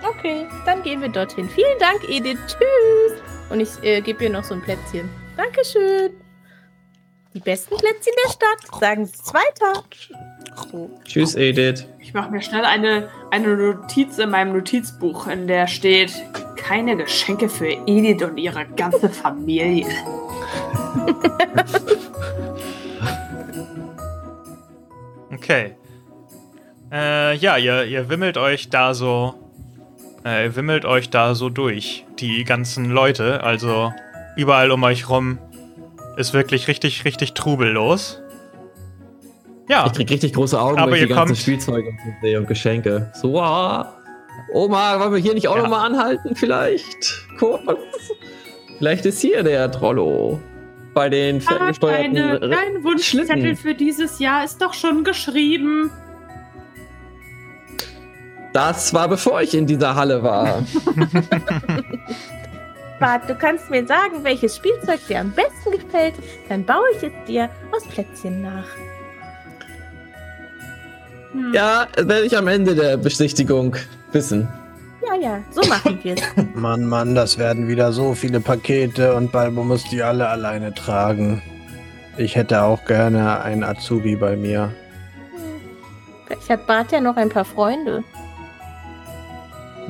[0.04, 1.48] Okay, dann gehen wir dorthin.
[1.50, 2.38] Vielen Dank, Edith.
[2.48, 3.22] Tschüss.
[3.50, 5.10] Und ich äh, gebe ihr noch so ein Plätzchen.
[5.38, 6.12] Dankeschön.
[7.36, 8.80] Die besten Plätzchen der Stadt.
[8.80, 9.84] Sagen Sie es weiter.
[11.04, 11.86] Tschüss, Edith.
[12.00, 16.14] Ich mache mir schnell eine, eine Notiz in meinem Notizbuch, in der steht:
[16.56, 19.86] Keine Geschenke für Edith und ihre ganze Familie.
[25.34, 25.76] Okay.
[26.92, 29.36] Äh, ja, ihr, ihr wimmelt euch da so.
[30.26, 32.04] Äh, ihr wimmelt euch da so durch.
[32.18, 33.44] Die ganzen Leute.
[33.44, 33.94] Also
[34.36, 35.38] überall um euch rum
[36.18, 38.22] ist wirklich richtig, richtig trubellos.
[39.68, 39.86] Ja.
[39.88, 41.90] Ich krieg richtig große Augen, Aber ihr die ganzen kommt- Spielzeuge
[42.38, 43.12] und Geschenke.
[43.16, 43.86] So, wow.
[44.54, 45.64] Oma, wollen wir hier nicht auch Ja.
[45.64, 47.26] noch mal anhalten vielleicht?
[47.40, 47.64] Kurz.
[48.78, 50.40] Vielleicht ist hier der Trollo.
[50.94, 53.56] Bei den Ah, ferngesteuerten R- dein Wunschzettel Schlitten.
[53.58, 55.90] für dieses Jahr ist doch schon geschrieben.
[58.54, 60.64] Das war bevor ich in dieser Halle war.
[63.00, 66.16] Bart, du kannst mir sagen, welches Spielzeug dir am besten gefällt.
[66.50, 68.68] Dann baue ich es dir aus Plätzchen nach.
[71.32, 71.54] Hm.
[71.54, 73.76] ja, werde ich am Ende der Besichtigung
[74.12, 74.48] wissen.
[75.06, 76.22] Ja, ja, so machen wir es.
[76.56, 81.42] Mann, Mann, das werden wieder so viele Pakete und Balbo muss die alle alleine tragen.
[82.18, 84.72] Ich hätte auch gerne einen Azubi bei mir.
[86.26, 88.04] Vielleicht hat Bart ja noch ein paar Freunde.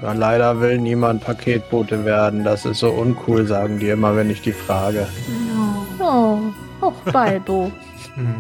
[0.02, 2.44] Ja, leider will niemand Paketbote werden.
[2.44, 5.08] Das ist so uncool, sagen die immer, wenn ich die frage.
[6.00, 6.40] Oh,
[6.82, 7.72] oh Balbo.
[8.16, 8.36] Hm.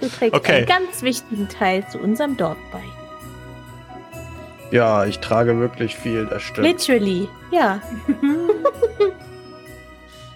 [0.00, 0.56] Du trägst Okay.
[0.58, 2.82] einen ganz wichtigen Teil zu unserem Dorf bei.
[4.72, 6.66] Ja, ich trage wirklich viel, das stimmt.
[6.66, 7.80] Literally, ja.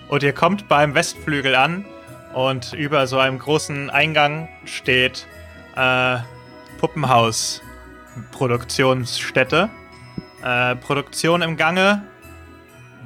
[0.09, 1.85] Und ihr kommt beim Westflügel an
[2.33, 5.27] und über so einem großen Eingang steht
[5.75, 6.18] äh,
[6.79, 7.61] Puppenhaus
[8.33, 9.71] Produktionsstätte.
[10.43, 12.03] Äh, Produktion im Gange.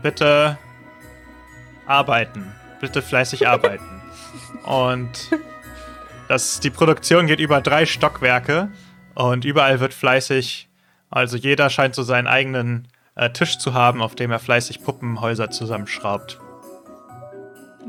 [0.03, 0.59] Bitte
[1.87, 2.53] arbeiten.
[2.81, 4.01] Bitte fleißig arbeiten.
[4.64, 5.31] Und
[6.29, 8.70] das, die Produktion geht über drei Stockwerke
[9.14, 10.68] und überall wird fleißig,
[11.11, 15.51] also jeder scheint so seinen eigenen äh, Tisch zu haben, auf dem er fleißig Puppenhäuser
[15.51, 16.38] zusammenschraubt.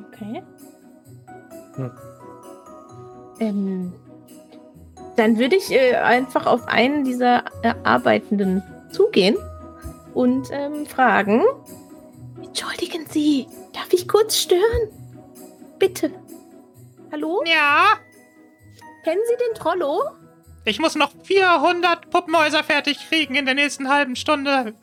[0.08, 0.44] Okay.
[1.76, 1.92] Hm.
[3.40, 3.94] Ähm,
[5.15, 9.38] dann würde ich äh, einfach auf einen dieser äh, Arbeitenden zugehen
[10.13, 11.43] und ähm, fragen:
[12.43, 14.89] Entschuldigen Sie, darf ich kurz stören?
[15.80, 16.12] Bitte.
[17.12, 17.43] Hallo?
[17.45, 17.86] Ja,
[19.04, 20.02] Kennen Sie den Trollo?
[20.63, 24.76] ich muss noch 400 Puppenhäuser fertig kriegen in der nächsten halben Stunde.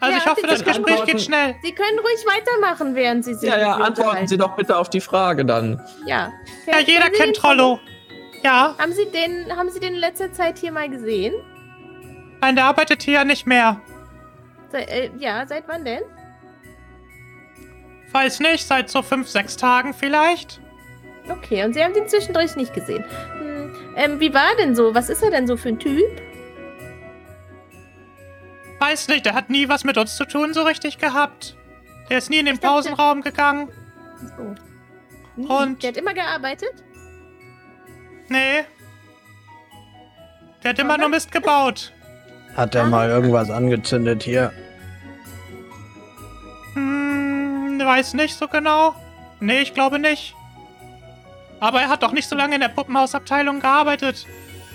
[0.00, 1.06] Also Ja, ich hoffe, das Gespräch antworten.
[1.12, 1.54] geht schnell.
[1.62, 5.02] Sie können ruhig weitermachen, während Sie sich Ja, ja, antworten Sie doch bitte auf die
[5.02, 5.80] Frage dann.
[6.06, 6.32] Ja.
[6.66, 7.78] Ja, jeder Sie kennt den Trollo.
[8.42, 11.34] Ja, Haben Sie den, haben Sie den in letzter Zeit hier mal gesehen?
[12.40, 13.80] nein, der arbeitet hier ja nicht mehr.
[14.72, 16.02] Se äh, ja, seit wann denn?
[18.10, 20.60] Weiß nicht, seit so fünf, sechs Tagen vielleicht.
[21.28, 23.04] Okay, und Sie haben den zwischendurch nicht gesehen.
[23.38, 24.92] Hm, ähm, wie war denn so?
[24.94, 26.02] Was ist er denn so für ein Typ?
[28.80, 31.56] Weiß nicht, der hat nie was mit uns zu tun so richtig gehabt.
[32.10, 33.68] Der ist nie in den dachte- Pausenraum gegangen.
[34.36, 34.54] So.
[35.36, 35.46] Nie.
[35.46, 36.72] Und- Der hat immer gearbeitet?
[38.32, 38.64] Nee.
[40.62, 41.92] Der hat immer nur Mist gebaut.
[42.56, 44.52] Hat er mal irgendwas angezündet hier?
[46.74, 48.94] Hm, weiß nicht so genau.
[49.40, 50.34] Nee, ich glaube nicht.
[51.60, 54.26] Aber er hat doch nicht so lange in der Puppenhausabteilung gearbeitet.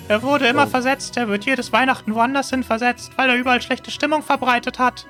[0.08, 0.70] Er wurde immer Oh.
[0.70, 1.18] versetzt.
[1.18, 5.06] Er wird jedes Weihnachten woanders hin versetzt, weil er überall schlechte Stimmung verbreitet hat.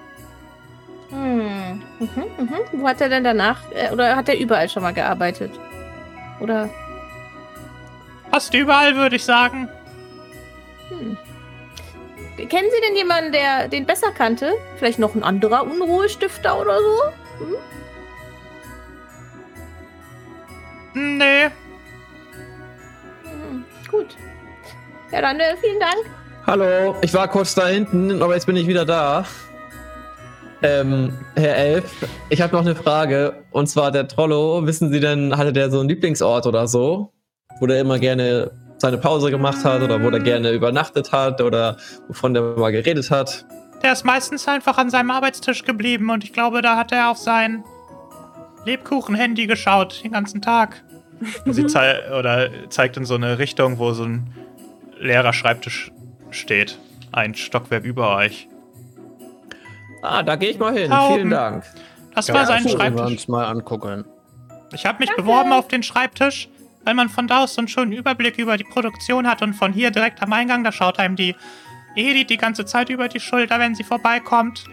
[1.09, 1.81] Hm.
[1.99, 2.59] Mhm, mhm.
[2.73, 5.51] Wo hat er denn danach, äh, oder hat er überall schon mal gearbeitet?
[6.39, 6.69] Oder,
[8.31, 9.69] Fast überall, würde ich sagen.
[10.89, 11.17] hm.
[12.37, 14.53] Kennen Sie denn jemanden, der den besser kannte?
[14.77, 17.45] Vielleicht noch ein anderer Unruhestifter oder so?
[20.93, 21.45] Hm, Nee.
[23.23, 23.65] Hm.
[23.89, 24.15] Gut.
[25.11, 25.97] Ja, dann äh, vielen Dank.
[26.45, 29.25] Hallo, ich war kurz da hinten, aber jetzt bin ich wieder da.
[30.63, 31.91] Ähm, Herr Elf,
[32.29, 33.43] ich habe noch eine Frage.
[33.51, 37.11] Und zwar der Trollo, wissen Sie denn, hatte der so einen Lieblingsort oder so?
[37.59, 41.77] Wo der immer gerne seine Pause gemacht hat oder wo der gerne übernachtet hat oder
[42.07, 43.45] wovon der mal geredet hat?
[43.81, 47.17] Der ist meistens einfach an seinem Arbeitstisch geblieben und ich glaube, da hat er auf
[47.17, 47.63] sein
[48.65, 50.83] Lebkuchen-Handy geschaut den ganzen Tag.
[51.45, 54.31] Und sie zei oder zeigt in so eine Richtung, wo so ein
[54.99, 55.91] leerer Schreibtisch
[56.29, 56.77] steht.
[57.11, 58.47] Ein Stockwerk über euch.
[60.03, 60.89] Ah, da gehe ich mal hin.
[60.91, 61.29] Da Vielen.
[61.29, 61.63] Dank.
[62.13, 63.05] Das Ja, war sein das müssen wir Schreibtisch.
[63.11, 64.05] uns mal angucken.
[64.73, 66.49] Ich habe mich beworben auf den Schreibtisch,
[66.87, 69.73] weil man von da aus so einen schönen Überblick über die Produktion hat und von
[69.73, 71.35] hier direkt am Eingang, da schaut einem die
[71.97, 74.63] Edith die ganze Zeit über die Schulter, wenn sie vorbeikommt.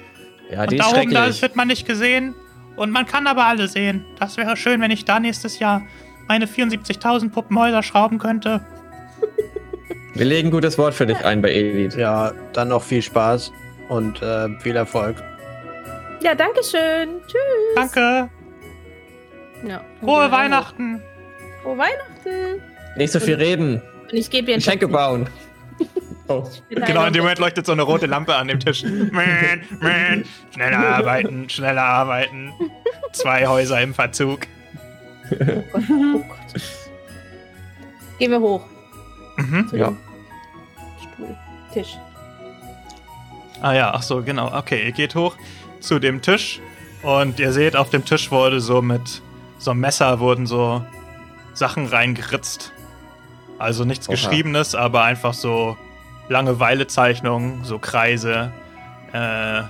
[0.48, 2.36] Ja, die und ist da oben, da wird man nicht gesehen.
[2.76, 4.04] Und man kann aber alle sehen.
[4.20, 5.82] Das wäre schön, wenn ich da nächstes Jahr
[6.28, 8.64] meine 74.000 Puppenhäuser schrauben könnte.
[10.14, 11.98] Wir legen gutes Wort für dich ein bei Elite.
[11.98, 13.50] Ja, dann noch viel Spaß
[13.88, 15.16] und äh, viel Erfolg.
[16.22, 17.20] Ja, danke schön.
[17.26, 17.74] Tschüss.
[17.74, 18.30] Danke.
[19.66, 20.30] Ja, Frohe.
[20.30, 21.02] Weihnachten.
[21.64, 22.62] Frohe Weihnachten.
[22.96, 23.82] Nicht so viel reden.
[24.02, 25.28] Und ich gebe dir ein Geschenke bauen.
[26.28, 26.44] Oh.
[26.68, 28.82] Genau, in dem Moment leuchtet so eine rote Lampe an dem Tisch.
[29.12, 30.24] Man, man.
[30.54, 32.52] Schneller arbeiten, schneller arbeiten.
[33.12, 34.46] Zwei Häuser im Verzug.
[35.32, 35.36] Oh
[36.28, 36.62] Gott.
[38.18, 38.64] Gehen wir hoch.
[39.36, 39.70] Mhm.
[39.72, 39.92] Ja.
[41.02, 41.36] Stuhl.
[41.72, 41.96] Tisch.
[43.60, 44.54] Ah ja, ach so, genau.
[44.56, 45.36] Okay, ihr geht hoch
[45.80, 46.60] zu dem Tisch
[47.02, 49.22] und ihr seht, auf dem Tisch wurde so mit
[49.58, 50.82] so einem Messer wurden so
[51.54, 52.72] Sachen reingeritzt.
[53.58, 54.14] Also nichts Oha.
[54.14, 55.76] Geschriebenes, aber einfach so
[56.28, 58.52] Langeweilezeichnungen, so Kreise.
[59.12, 59.62] Äh,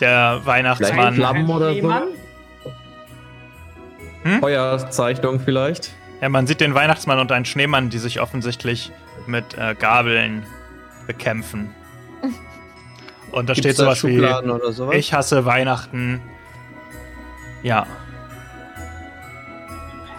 [0.00, 1.14] der Weihnachtsmann.
[1.14, 1.78] Flammen oder so.
[1.78, 2.02] Schneemann?
[4.40, 5.94] Feuerzeichnung vielleicht.
[6.20, 8.90] Ja, man sieht den Weihnachtsmann und einen Schneemann, die sich offensichtlich
[9.26, 10.44] mit äh, Gabeln
[11.06, 11.70] bekämpfen.
[13.32, 14.96] Und da Gibt's steht da sowas wie: Schubladen oder sowas?
[14.96, 16.22] Ich hasse Weihnachten.
[17.62, 17.86] Ja.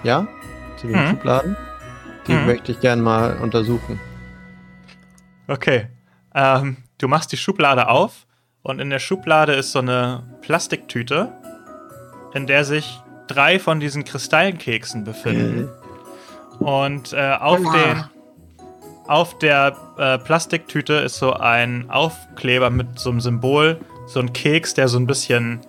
[0.04, 0.28] Ja?
[0.78, 1.10] Zu den Mhm.
[1.10, 1.58] Schubladen?
[2.28, 2.46] Die Mhm.
[2.46, 4.00] möchte ich gern mal untersuchen.
[5.48, 5.88] Okay.
[6.36, 8.26] Ähm, du machst die Schublade auf
[8.64, 11.32] und in der Schublade ist so eine Plastiktüte,
[12.34, 15.70] in der sich drei von diesen Kristallkeksen befinden.
[16.60, 18.04] Und äh, auf, den,
[19.08, 24.74] auf der äh, Plastiktüte ist so ein Aufkleber mit so einem Symbol, so ein Keks,
[24.74, 25.60] der so ein bisschen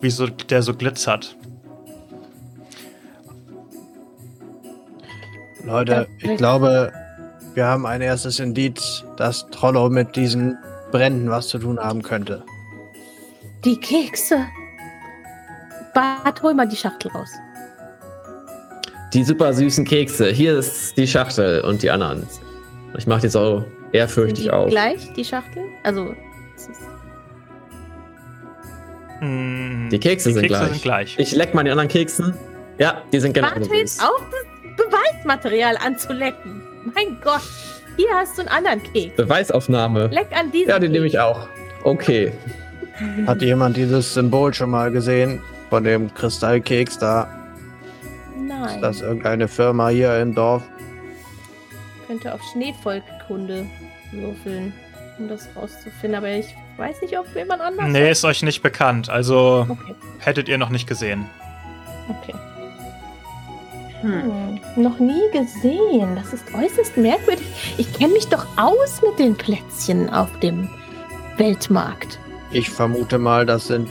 [0.00, 1.36] wie so, der so glitzert.
[5.64, 6.92] Leute, ich glaube,
[7.54, 10.56] wir haben ein erstes Indiz, dass Trollo mit diesen
[10.90, 12.42] Bränden was zu tun haben könnte.
[13.64, 14.38] Die Kekse.
[15.94, 17.30] Bart, hol mal die Schachtel raus.
[19.12, 20.28] Die super süßen Kekse.
[20.30, 22.26] Hier ist die Schachtel und die anderen.
[22.96, 24.68] Ich mache die so Sind ehrfürchtig die auf.
[24.70, 25.64] gleich, die Schachtel?
[25.82, 26.14] Also,
[29.20, 30.68] Hm, Die Kekse, sind, gleich.
[30.70, 31.16] sind gleich.
[31.18, 32.34] Ich leck mal die anderen Keksen.
[32.78, 33.98] Ja, die sind genau Bart auch, das
[34.78, 36.62] Beweismaterial anzulecken.
[36.94, 37.42] Mein Gott.
[37.96, 39.16] Hier hast du einen anderen Keks.
[39.16, 40.06] Beweisaufnahme.
[40.06, 41.48] Leck an diesen Ja, den nehme ich auch.
[41.84, 42.32] Okay.
[43.26, 45.42] Hat jemand dieses Symbol schon mal gesehen?
[45.70, 47.28] Von dem Kristallkeks da?
[48.36, 48.76] Nein.
[48.76, 50.62] Ist das irgendeine Firma hier im Dorf?
[52.06, 53.66] könnte auf Schneevolkkunde
[54.12, 54.72] würfeln,
[55.18, 56.14] um das rauszufinden.
[56.14, 56.46] Aber ich
[56.78, 57.84] weiß nicht, ob jemand anders.
[57.88, 59.10] Nee, ist euch nicht bekannt.
[59.10, 61.26] Also Okay, hättet ihr noch nicht gesehen.
[62.08, 62.34] okay.
[64.00, 64.22] Hm.
[64.22, 66.14] Hm, noch nie gesehen.
[66.14, 67.46] Das ist äußerst merkwürdig.
[67.78, 70.68] Ich kenne mich doch aus mit den Plätzchen auf dem
[71.36, 72.18] Weltmarkt.
[72.50, 73.88] Ich vermute mal, das sind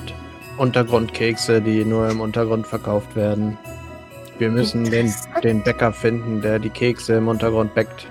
[0.58, 3.58] Untergrundkekse, die nur im Untergrund verkauft werden.
[4.39, 8.08] Wir müssen den, den Bäcker finden, der die Kekse im Untergrund bäckt.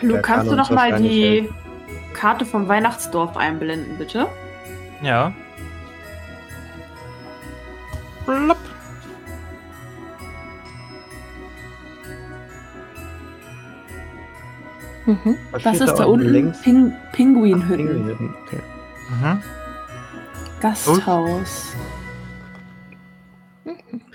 [0.00, 1.54] Lu, Der kannst kann du noch mal die helfen.
[2.12, 4.26] Karte vom Weihnachtsdorf einblenden, bitte?
[5.02, 5.32] Ja.
[8.26, 8.56] Blub.
[15.06, 15.36] Mhm.
[15.50, 16.60] Was Das ist da unten links?
[16.62, 17.86] Ping Pinguinhütten.
[17.86, 18.60] Pinguinhütten, Okay.
[19.10, 19.42] Mhm.
[20.60, 21.74] Gasthaus.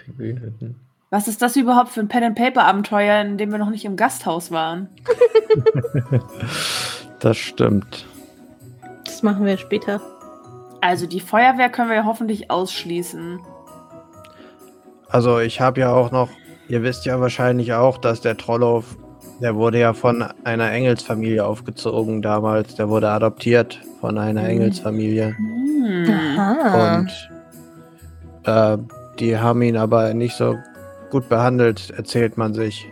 [0.05, 0.75] Pinguinhütten.
[1.09, 4.89] Was ist das überhaupt für ein Pen-and-Paper-Abenteuer, in dem wir noch nicht im Gasthaus waren?
[7.19, 8.05] Das stimmt.
[9.03, 9.99] Das machen wir später.
[10.81, 13.39] Also die Feuerwehr können wir ja hoffentlich ausschließen.
[15.09, 16.29] Also ich habe ja auch noch,
[16.67, 18.83] ihr wisst ja wahrscheinlich auch, dass der Trollow,
[19.41, 22.75] der wurde ja von einer Engelsfamilie aufgezogen damals.
[22.75, 24.49] Der wurde adoptiert von einer Mhm.
[24.49, 25.35] Engelsfamilie.
[25.37, 26.05] Hm.
[26.39, 26.97] Aha.
[26.97, 27.29] Und
[28.45, 28.77] äh,
[29.19, 30.55] die haben ihn aber nicht so
[31.09, 32.85] gut behandelt, erzählt man sich.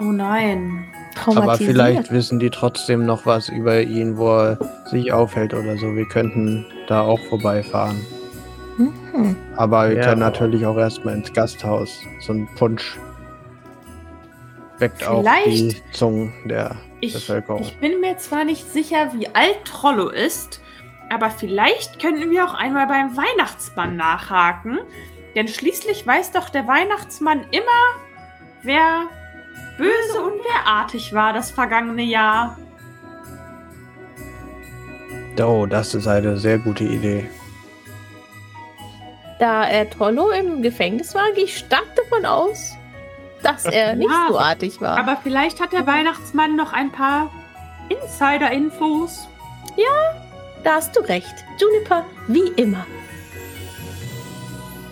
[0.00, 0.84] Oh nein.
[1.26, 5.94] Aber vielleicht wissen die trotzdem noch was über ihn, wo er sich aufhält oder so.
[5.94, 7.96] Wir könnten da auch vorbeifahren.
[8.78, 9.36] Mhm.
[9.56, 10.02] Aber wir Ja.
[10.04, 11.98] können natürlich auch erstmal ins Gasthaus.
[12.20, 12.98] So ein Punsch
[14.80, 17.62] weckt auch die Vielleicht- Zungen der Ich, Bevölkerung.
[17.62, 20.60] ich bin mir zwar nicht sicher, wie alt Trollo ist,
[21.10, 24.78] aber vielleicht könnten wir auch einmal beim Weihnachtsmann nachhaken.
[25.34, 28.00] Denn schließlich weiß doch der Weihnachtsmann immer,
[28.62, 29.04] wer
[29.78, 32.58] böse und wer artig war das vergangene Jahr.
[35.40, 37.28] Oh, das ist eine sehr gute Idee.
[39.38, 42.76] Da er Trollo im Gefängnis war, gehe ich stark davon aus,
[43.42, 44.98] dass er nicht Ja, so artig war.
[44.98, 47.30] Aber vielleicht hat der Weihnachtsmann noch ein paar
[47.88, 49.28] Insider-Infos.
[50.64, 51.34] da hast du recht.
[51.58, 52.86] Juniper, wie immer.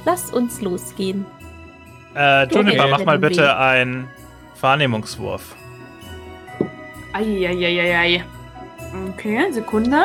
[0.05, 1.27] Lass uns losgehen.
[2.15, 3.51] Äh, Juniper, mach mal bitte Weg.
[3.57, 4.09] einen
[4.61, 5.55] Wahrnehmungswurf.
[7.13, 8.25] Eieieiei.
[9.11, 10.05] Okay, Sekunde.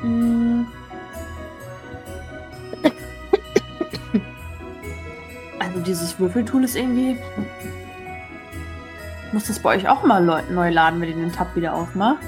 [0.00, 0.53] Hm.
[5.86, 7.16] Dieses Würfeltool ist irgendwie...
[9.32, 10.20] Muss das bei euch auch mal
[10.50, 12.18] neu laden, wenn ihr den Tab wieder aufmacht?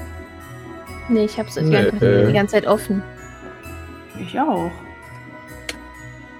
[1.09, 1.89] Nee, ich hab's die Nö.
[1.89, 3.01] ganze, die ganze Zeit offen.
[4.19, 4.71] Ich auch.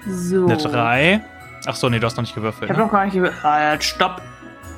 [0.06, 0.44] So.
[0.44, 1.20] Eine 3.
[1.66, 2.70] Ach so, nee, du hast noch nicht Ich gewürfelt.
[2.70, 2.82] hab Ne?
[2.84, 3.42] noch gar nicht gewürfelt.
[3.42, 4.20] Halt, stopp.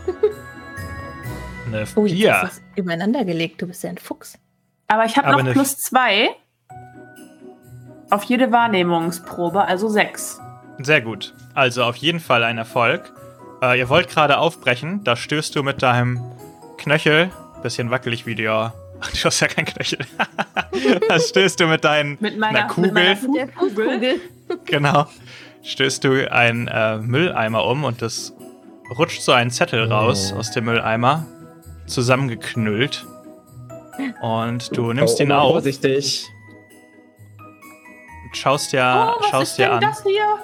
[1.66, 2.32] Eine Oh, jetzt 4.
[2.34, 3.61] hast du es übereinander gelegt.
[3.62, 4.38] Du bist ja ein Fuchs.
[4.88, 6.30] Aber ich habe Aber noch plus zwei
[8.11, 10.41] auf jede Wahrnehmungsprobe, also sechs.
[10.83, 11.35] Sehr gut.
[11.55, 13.12] Also auf jeden Fall ein Erfolg.
[13.62, 16.20] Äh, ihr wollt gerade aufbrechen, da stößt du mit deinem
[16.78, 17.31] Knöchel,
[17.62, 18.72] bisschen wackelig wie der.
[19.01, 19.99] Ach, du hast ja kein Knöchel.
[21.09, 24.14] da stößt du mit deinen Mit meiner, einer Kugel, Mit meiner
[24.64, 25.07] genau,
[25.62, 28.33] stößt du einen äh, Mülleimer um und es
[28.99, 31.26] rutscht so ein Zettel raus aus dem Mülleimer,
[31.87, 33.05] zusammengeknüllt.
[34.22, 36.26] Und du nimmst Oh, ihn oh, auf, Vorsichtig.
[38.33, 39.81] schaust dir, Oh, was schaust ist dir denn an.
[39.83, 40.39] das hier?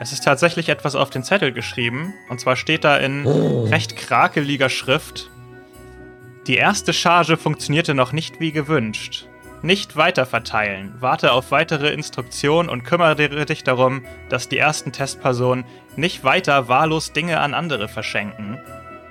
[0.00, 2.14] Es ist tatsächlich etwas auf den Zettel geschrieben.
[2.28, 3.64] Und zwar steht da in Oh.
[3.64, 5.30] recht krakeliger Schrift:
[6.46, 9.26] Die erste Charge funktionierte noch nicht wie gewünscht.
[9.60, 10.94] Nicht weiter verteilen.
[11.00, 15.64] Warte auf weitere Instruktionen und kümmere dich darum, dass die ersten Testpersonen
[15.96, 18.60] nicht weiter wahllos Dinge an andere verschenken.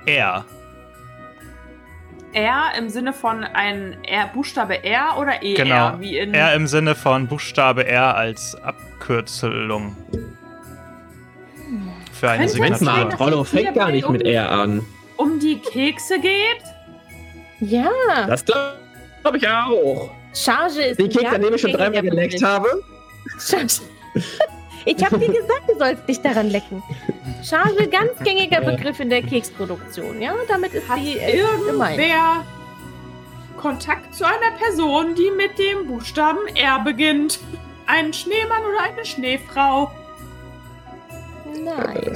[0.06, 0.46] Er.
[2.32, 5.54] R im Sinne von ein R, Buchstabe R oder ER?
[5.54, 6.00] Genau.
[6.00, 9.96] Wie in Er im Sinne von Buchstabe R als Abkürzung.
[12.18, 14.84] Für eine sein, mal, Rollo fängt gar nicht mit um- R an.
[15.16, 16.62] um die Kekse geht?
[17.60, 17.90] Ja,
[18.26, 18.78] Das glaube
[19.22, 20.10] glaub ich auch.
[20.34, 22.82] Charge ist Den ein Keks, ganz an dem ich schon dreimal geleckt habe.
[23.38, 23.80] Charge.
[24.84, 26.82] Ich habe dir gesagt, du sollst dich daran lecken.
[27.44, 30.22] Charge, ganz gängiger Begriff in der Keksproduktion.
[30.22, 31.36] Ja, damit ist die äh.
[31.40, 32.42] Irgendwer
[33.58, 37.38] Kontakt zu einer Person, die mit dem Buchstaben R beginnt?
[37.86, 39.90] Ein Schneemann oder eine Schneefrau?
[41.64, 42.12] Nein.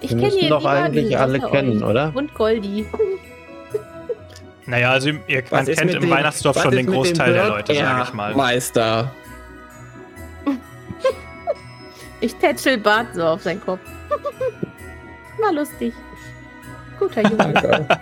[0.00, 1.88] Ich Wir kenne müssen hier doch eigentlich alle kennen, euch.
[1.90, 2.12] oder?
[2.14, 2.86] Und Goldi.
[4.66, 8.12] Naja, also ihr, man kennt im dem- Weihnachtsdorf schon den Großteil der Leute, sag ich
[8.14, 8.34] mal.
[8.34, 9.10] Meister.
[12.20, 13.78] Ich tätschel Bart so auf seinen Kopf.
[15.40, 15.94] War lustig.
[16.98, 17.86] Guter Junge.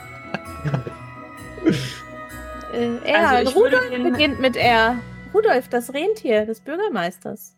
[2.73, 3.15] Äh.
[3.15, 4.97] Also ich würde Rudolf beginnt mit R.
[5.35, 7.56] Rudolf, das Rentier des Bürgermeisters.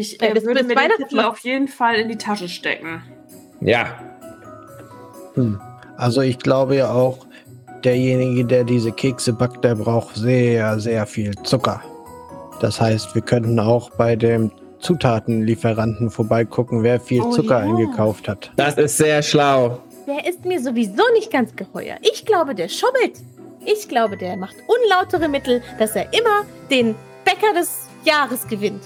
[0.00, 3.02] Ich Äh, bis- würde bis mir den Titel auf jeden Fall in die Tasche stecken.
[3.60, 3.86] ja.
[5.96, 7.26] Also ich glaube ja auch,
[7.84, 11.80] derjenige, der diese Kekse backt, der braucht sehr, sehr viel Zucker.
[12.60, 17.70] Das heißt, wir könnten auch bei dem Zutatenlieferanten vorbeigucken, wer viel Oh Zucker ja.
[17.72, 18.50] eingekauft hat.
[18.56, 19.78] Das ist sehr schlau.
[20.06, 21.96] Der ist mir sowieso nicht ganz geheuer.
[22.02, 23.18] Ich glaube, der schummelt.
[23.64, 26.94] Ich glaube, der macht unlautere Mittel, dass er immer den
[27.24, 28.82] Bäcker des Jahres gewinnt.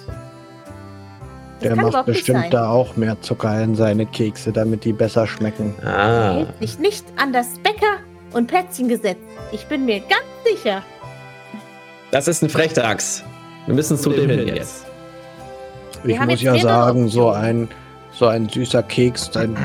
[1.62, 2.50] Der macht bestimmt sein.
[2.50, 5.74] da auch mehr Zucker in seine Kekse, damit die besser schmecken.
[5.82, 6.32] Er Ah.
[6.34, 7.98] hält sich nicht an das Bäcker-
[8.32, 9.18] und Plätzchengesetz.
[9.52, 10.82] Ich bin mir ganz sicher.
[12.10, 13.22] Das ist ein Frechdachs.
[13.66, 14.84] Wir müssen zu dem hin jetzt.
[16.04, 17.68] Ich muss jetzt ja sagen, so ein,
[18.12, 19.56] so ein süßer Keks, dann,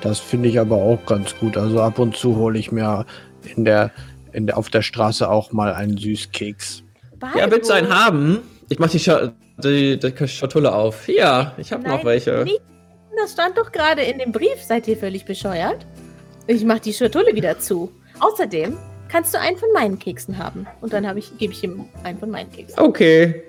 [0.00, 1.56] das finde ich aber auch ganz gut.
[1.56, 3.06] Also ab und zu hole ich mir
[3.56, 3.92] in der,
[4.32, 6.82] in der, auf der Straße auch mal einen Süßkeks.
[7.38, 8.38] Ja, willst du einen haben?
[8.68, 8.98] Ich mach die,
[9.58, 11.04] die, die Schatulle auf.
[11.06, 12.44] Hier, ich habe noch welche.
[12.44, 12.60] nicht.
[13.16, 14.62] Das stand doch gerade in dem Brief.
[14.62, 15.86] Seid ihr völlig bescheuert?
[16.46, 17.90] Ich mach die Schatulle wieder zu.
[18.20, 18.76] Außerdem
[19.08, 20.66] kannst du einen von meinen Keksen haben.
[20.80, 22.78] Und dann habe ich, gebe ich ihm einen von meinen Keksen.
[22.78, 23.42] Okay.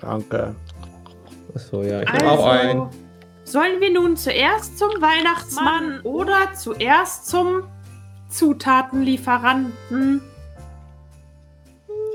[0.00, 0.54] Danke.
[1.54, 2.80] Achso, ja, ich nehme auch einen.
[2.82, 2.90] Also,
[3.44, 7.62] sollen wir nun zuerst zum Weihnachtsmann oder zuerst zum
[8.28, 10.20] Zutatenlieferanten?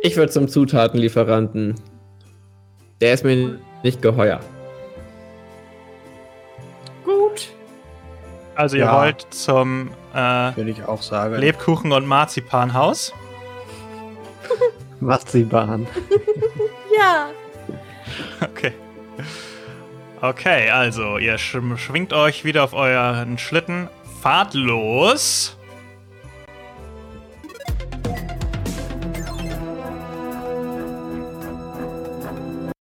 [0.03, 1.75] Ich würde zum Zutatenlieferanten.
[3.03, 4.39] Der ist mir nicht geheuer.
[7.03, 7.49] Gut.
[8.55, 8.95] Also ihr Ja.
[8.97, 11.35] wollt zum äh, Würde ich auch sagen.
[11.35, 13.13] Lebkuchen- und Marzipanhaus.
[15.01, 15.85] Marzipan.
[16.97, 17.29] Ja.
[18.39, 18.71] Okay.
[20.21, 23.89] Okay, also ihr sch schwingt euch wieder auf euren Schlitten,
[24.21, 25.57] fahrt los